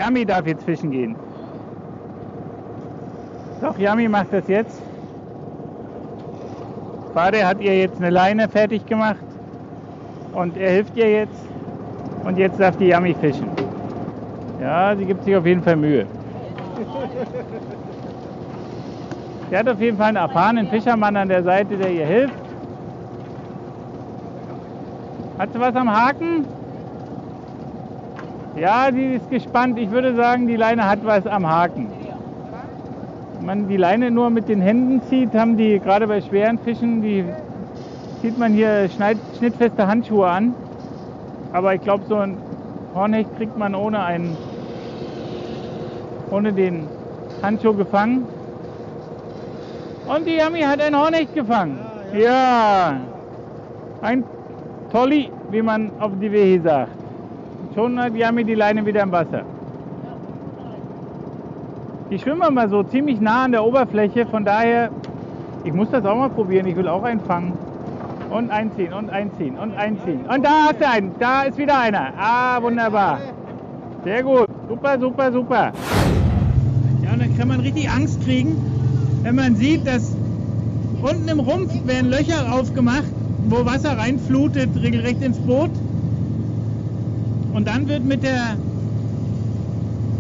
Yami 0.08 0.26
darf 0.26 0.48
jetzt 0.48 0.64
fischen 0.64 0.90
gehen. 0.90 1.18
Doch, 3.62 3.78
Yami 3.78 4.08
macht 4.08 4.32
das 4.32 4.48
jetzt. 4.48 4.82
Vater 7.14 7.46
hat 7.46 7.60
ihr 7.60 7.78
jetzt 7.78 7.98
eine 7.98 8.10
Leine 8.10 8.48
fertig 8.48 8.86
gemacht 8.86 9.26
und 10.32 10.56
er 10.56 10.72
hilft 10.72 10.96
ihr 10.96 11.12
jetzt. 11.12 11.42
Und 12.24 12.38
jetzt 12.38 12.58
darf 12.58 12.78
die 12.78 12.86
Yami 12.86 13.16
fischen. 13.16 13.50
Ja, 14.62 14.96
sie 14.96 15.04
gibt 15.04 15.26
sich 15.26 15.36
auf 15.36 15.46
jeden 15.46 15.62
Fall 15.62 15.76
Mühe. 15.76 16.06
Sie 19.50 19.58
hat 19.58 19.68
auf 19.68 19.82
jeden 19.82 19.98
Fall 19.98 20.08
einen 20.08 20.18
erfahrenen 20.18 20.70
Fischermann 20.70 21.18
an 21.18 21.28
der 21.28 21.44
Seite, 21.44 21.76
der 21.76 21.92
ihr 21.92 22.06
hilft. 22.06 22.34
Hat 25.38 25.52
sie 25.52 25.60
was 25.60 25.76
am 25.76 25.92
Haken? 25.92 26.46
Ja, 28.60 28.90
sie 28.92 29.14
ist 29.14 29.30
gespannt. 29.30 29.78
Ich 29.78 29.92
würde 29.92 30.16
sagen, 30.16 30.48
die 30.48 30.56
Leine 30.56 30.90
hat 30.90 31.06
was 31.06 31.28
am 31.28 31.48
Haken. 31.48 31.92
Wenn 33.38 33.46
man 33.46 33.68
die 33.68 33.78
Leine 33.78 34.10
nur 34.10 34.32
mit 34.32 34.50
den 34.50 34.62
Händen 34.62 35.00
zieht, 35.04 35.36
haben 35.36 35.58
die 35.58 35.80
gerade 35.80 36.08
bei 36.08 36.22
schweren 36.22 36.58
Fischen, 36.58 37.04
die 37.04 37.24
zieht 38.22 38.36
man 38.40 38.54
hier 38.54 38.90
schneid, 38.90 39.20
schnittfeste 39.38 39.86
Handschuhe 39.86 40.28
an. 40.28 40.56
Aber 41.54 41.76
ich 41.76 41.82
glaube, 41.82 42.06
so 42.10 42.16
ein 42.16 42.40
Hornhecht 42.96 43.30
kriegt 43.38 43.56
man 43.60 43.76
ohne, 43.76 44.04
einen, 44.04 44.36
ohne 46.32 46.52
den 46.52 46.88
Handschuh 47.44 47.76
gefangen. 47.76 48.26
Und 50.08 50.26
die 50.26 50.38
Yami 50.38 50.62
hat 50.62 50.82
ein 50.82 50.98
Hornhecht 50.98 51.36
gefangen. 51.36 51.78
Ja, 52.18 52.98
ein 54.02 54.24
Tolli, 54.92 55.30
wie 55.52 55.62
man 55.62 55.92
auf 56.00 56.14
die 56.20 56.32
Wehe 56.32 56.60
sagt. 56.60 57.07
Schon 57.78 58.00
hat 58.00 58.16
Yami 58.16 58.44
die 58.44 58.56
Leine 58.56 58.84
wieder 58.88 59.04
im 59.04 59.12
Wasser. 59.12 59.44
Die 62.10 62.18
schwimmen 62.18 62.52
mal 62.52 62.68
so 62.70 62.82
ziemlich 62.82 63.22
nah 63.22 63.44
an 63.44 63.52
der 63.52 63.64
Oberfläche, 63.64 64.26
von 64.26 64.44
daher, 64.44 64.90
ich 65.64 65.72
muss 65.72 65.92
das 65.92 66.04
auch 66.04 66.16
mal 66.16 66.32
probieren, 66.32 66.66
ich 66.66 66.76
will 66.76 66.88
auch 66.88 67.04
einen 67.04 67.20
fangen. 67.20 67.54
Und 68.32 68.50
einziehen 68.50 68.94
und 68.94 69.12
einziehen 69.12 69.60
und 69.60 69.78
einziehen. 69.78 70.22
Und 70.22 70.44
da 70.44 70.70
hast 70.70 70.82
du 70.82 70.90
einen, 70.90 71.12
da 71.20 71.44
ist 71.44 71.60
wieder 71.60 71.80
einer. 71.80 72.14
Ah, 72.18 72.60
wunderbar. 72.64 73.20
Sehr 74.04 74.24
gut. 74.24 74.48
Super, 74.68 75.00
super, 75.00 75.32
super. 75.32 75.72
Ja, 77.04 77.14
und 77.14 77.22
dann 77.22 77.38
kann 77.38 77.48
man 77.48 77.60
richtig 77.60 77.92
Angst 77.92 78.26
kriegen, 78.26 78.58
wenn 79.22 79.36
man 79.36 79.56
sieht, 79.56 79.86
dass 79.86 80.16
unten 81.04 81.28
im 81.28 81.42
Rumpf 81.42 81.74
werden 81.86 82.10
Löcher 82.10 82.52
aufgemacht, 82.52 83.14
wo 83.50 83.64
Wasser 83.68 84.00
reinflutet, 84.00 84.72
regelrecht 84.82 85.22
ins 85.22 85.38
Boot. 85.38 85.70
Und 87.58 87.68
dann 87.68 87.90
wird 87.90 88.06
mit 88.06 88.22
der, 88.22 88.56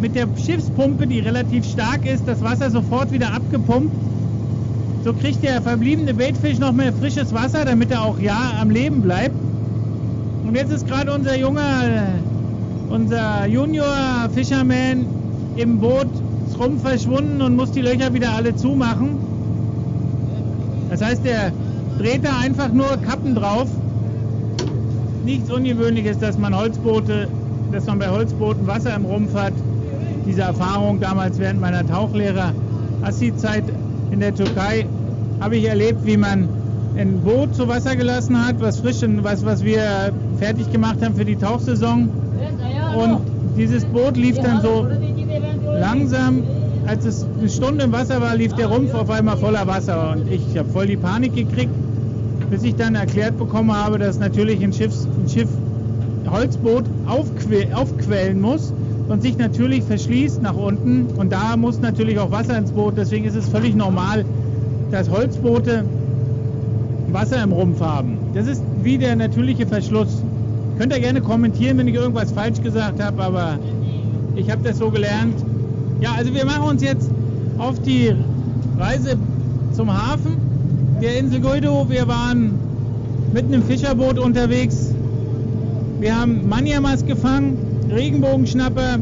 mit 0.02 0.15
der 0.15 0.28
Schiffspumpe, 0.43 1.06
die 1.06 1.19
relativ 1.19 1.65
stark 1.65 2.04
ist, 2.04 2.28
das 2.28 2.41
Wasser 2.41 2.71
sofort 2.71 3.12
wieder 3.12 3.32
abgepumpt. 3.32 3.93
So 5.04 5.13
kriegt 5.13 5.43
der 5.43 5.62
verbliebene 5.62 6.15
Baitfisch 6.15 6.58
noch 6.58 6.71
mehr 6.71 6.91
frisches 6.91 7.32
Wasser, 7.36 7.63
damit 7.63 7.91
er 7.91 8.02
auch 8.02 8.17
ja 8.19 8.54
am 8.60 8.71
Leben 8.71 9.04
bleibt. 9.04 9.36
Und 10.47 10.56
jetzt 10.56 10.71
ist 10.71 10.88
gerade 10.88 11.13
unser 11.13 11.38
junger, 11.38 12.08
unser 12.89 13.45
Junior 13.45 14.28
Fisherman 14.34 15.06
im 15.58 15.78
Boot 15.78 16.10
rum 16.58 16.80
verschwunden 16.80 17.43
und 17.43 17.56
muss 17.56 17.71
die 17.71 17.82
Löcher 17.82 18.15
wieder 18.15 18.32
alle 18.32 18.56
zumachen. 18.56 19.19
Das 20.89 21.04
heißt, 21.04 21.23
der 21.23 21.52
dreht 22.00 22.26
da 22.26 22.39
einfach 22.39 22.73
nur 22.73 22.97
Kappen 23.08 23.36
drauf. 23.36 23.67
Nichts 25.27 25.51
Ungewöhnliches, 25.51 26.19
dass 26.19 26.37
man 26.37 26.55
Holzboote, 26.55 27.27
dass 27.73 27.85
man 27.85 27.99
bei 27.99 28.07
Holzbooten 28.07 28.65
Wasser 28.65 28.95
im 28.95 29.03
Rumpf 29.03 29.35
hat. 29.35 29.51
Diese 30.25 30.43
Erfahrung 30.43 31.01
damals 31.01 31.37
während 31.37 31.59
meiner 31.59 31.85
Tauchlehrer 31.85 32.53
Assi-Zeit 33.01 33.65
in 34.09 34.21
der 34.21 34.33
Türkei 34.33 34.85
habe 35.41 35.57
ich 35.57 35.65
erlebt, 35.65 36.05
wie 36.05 36.15
man 36.15 36.47
ein 36.97 37.19
Boot 37.25 37.53
zu 37.53 37.67
Wasser 37.67 37.97
gelassen 37.97 38.41
hat, 38.47 38.61
was 38.61 38.79
frisch, 38.79 39.01
was, 39.21 39.43
was 39.43 39.65
wir 39.65 40.13
fertig 40.39 40.71
gemacht 40.71 41.03
haben 41.03 41.15
für 41.15 41.25
die 41.25 41.35
Tauchsaison. 41.35 42.07
Und 42.97 43.19
dieses 43.57 43.83
Boot 43.83 44.15
lief 44.15 44.39
dann 44.39 44.61
so 44.61 44.87
langsam, 45.77 46.41
als 46.85 47.03
es 47.03 47.25
eine 47.37 47.49
Stunde 47.49 47.83
im 47.83 47.91
Wasser 47.91 48.21
war, 48.21 48.33
lief 48.33 48.53
der 48.53 48.67
Rumpf 48.67 48.93
auf 48.93 49.09
einmal 49.09 49.35
voller 49.35 49.67
Wasser. 49.67 50.13
Und 50.13 50.31
ich 50.31 50.57
habe 50.57 50.69
voll 50.69 50.87
die 50.87 50.95
Panik 50.95 51.35
gekriegt, 51.35 51.73
bis 52.49 52.63
ich 52.63 52.75
dann 52.75 52.95
erklärt 52.95 53.38
bekommen 53.38 53.71
habe, 53.71 53.99
dass 53.99 54.19
natürlich 54.19 54.63
ein, 54.63 54.73
Schiffs, 54.73 55.07
ein 55.21 55.29
Schiff 55.29 55.49
Holzboot 56.29 56.83
aufque 57.07 57.67
aufquellen 57.73 58.41
muss 58.41 58.73
und 59.07 59.21
sich 59.21 59.38
natürlich 59.38 59.83
verschließt 59.83 60.41
nach 60.41 60.55
unten. 60.55 61.05
Und 61.17 61.31
da 61.31 61.55
muss 61.55 61.79
natürlich 61.79 62.19
auch 62.19 62.31
Wasser 62.31 62.57
ins 62.57 62.71
Boot. 62.71 62.95
Deswegen 62.97 63.25
ist 63.25 63.36
es 63.36 63.47
völlig 63.47 63.75
normal, 63.75 64.25
dass 64.91 65.10
Holzboote 65.10 65.86
Wasser 67.12 67.41
im 67.43 67.53
Rumpf 67.53 67.79
haben. 67.79 68.17
Das 68.33 68.47
ist 68.47 68.62
wie 68.83 68.97
der 68.97 69.15
natürliche 69.15 69.65
Verschluss. 69.65 70.23
Könnt 70.77 70.93
ihr 70.93 70.99
gerne 70.99 71.21
kommentieren, 71.21 71.77
wenn 71.77 71.88
ich 71.88 71.95
irgendwas 71.95 72.31
falsch 72.31 72.62
gesagt 72.62 73.01
habe, 73.01 73.23
aber 73.23 73.57
ich 74.36 74.51
habe 74.51 74.62
das 74.63 74.77
so 74.77 74.91
gelernt. 74.91 75.36
Ja, 76.01 76.12
also 76.17 76.33
wir 76.33 76.45
machen 76.45 76.69
uns 76.69 76.83
jetzt 76.83 77.10
auf 77.57 77.81
die 77.81 78.13
Reise 78.77 79.17
zum 79.73 79.91
Hafen 79.91 80.38
der 81.01 81.19
Insel 81.19 81.41
Guido. 81.41 81.86
Wir 81.89 82.07
waren 82.07 82.60
mit 83.33 83.45
einem 83.45 83.63
Fischerboot 83.63 84.17
unterwegs. 84.17 84.93
Wir 85.99 86.19
haben 86.19 86.47
Manjamas 86.47 87.05
gefangen, 87.05 87.57
Regenbogenschnapper 87.89 88.97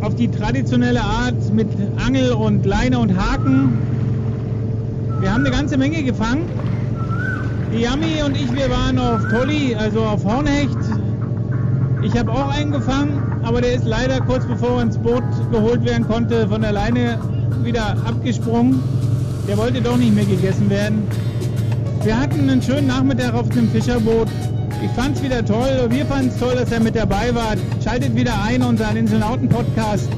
auf 0.00 0.14
die 0.16 0.28
traditionelle 0.28 1.00
Art 1.00 1.54
mit 1.54 1.68
Angel 2.04 2.32
und 2.32 2.66
Leine 2.66 2.98
und 2.98 3.16
Haken. 3.16 3.78
Wir 5.20 5.32
haben 5.32 5.44
eine 5.44 5.54
ganze 5.54 5.76
Menge 5.76 6.02
gefangen. 6.02 6.44
Die 7.72 7.82
Yami 7.82 8.22
und 8.26 8.36
ich, 8.36 8.52
wir 8.52 8.68
waren 8.68 8.98
auf 8.98 9.20
Tolli, 9.30 9.74
also 9.74 10.00
auf 10.00 10.24
Hornhecht. 10.24 10.78
Ich 12.02 12.18
habe 12.18 12.32
auch 12.32 12.48
einen 12.48 12.72
gefangen, 12.72 13.22
aber 13.42 13.60
der 13.60 13.74
ist 13.74 13.86
leider 13.86 14.20
kurz 14.20 14.44
bevor 14.44 14.78
er 14.78 14.82
ins 14.82 14.98
Boot 14.98 15.22
geholt 15.52 15.84
werden 15.84 16.06
konnte, 16.08 16.48
von 16.48 16.60
der 16.60 16.72
Leine 16.72 17.18
wieder 17.62 17.96
abgesprungen. 18.04 18.80
Der 19.48 19.56
wollte 19.56 19.80
doch 19.80 19.96
nicht 19.96 20.14
mehr 20.14 20.24
gegessen 20.24 20.70
werden. 20.70 21.02
Wir 22.04 22.18
hatten 22.18 22.48
einen 22.48 22.62
schönen 22.62 22.86
Nachmittag 22.86 23.34
auf 23.34 23.48
dem 23.48 23.70
Fischerboot. 23.70 24.28
Ich 24.84 24.90
fand 24.92 25.16
es 25.16 25.22
wieder 25.22 25.44
toll, 25.44 25.86
wir 25.90 26.04
fanden 26.06 26.28
es 26.28 26.38
toll, 26.38 26.54
dass 26.56 26.72
er 26.72 26.80
mit 26.80 26.96
dabei 26.96 27.32
war. 27.34 27.54
Schaltet 27.82 28.14
wieder 28.16 28.42
ein, 28.42 28.62
unseren 28.62 28.96
Inselnauten-Podcast. 28.96 30.08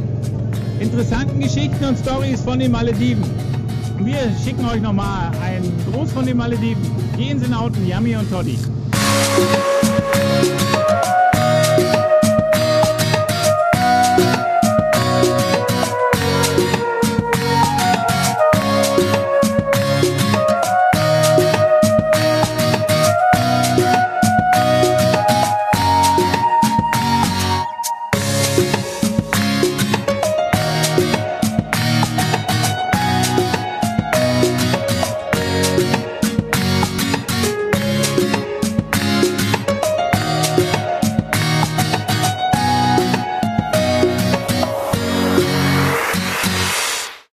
Interessanten 0.81 1.41
Geschichten 1.41 1.85
und 1.85 1.99
Stories 1.99 2.41
von 2.41 2.59
den 2.59 2.73
Malediven. 2.73 3.25
Wir 4.01 4.19
schicken 4.43 4.65
euch 4.67 4.81
nochmal 4.81 5.31
einen 5.43 5.73
Gruß 5.93 6.13
von 6.13 6.27
den 6.27 6.37
Malediven. 6.37 6.83
Die 7.19 7.31
Inselnauten, 7.31 7.87
Yami 7.87 8.17
und 8.17 8.31
Toddy. 8.31 8.59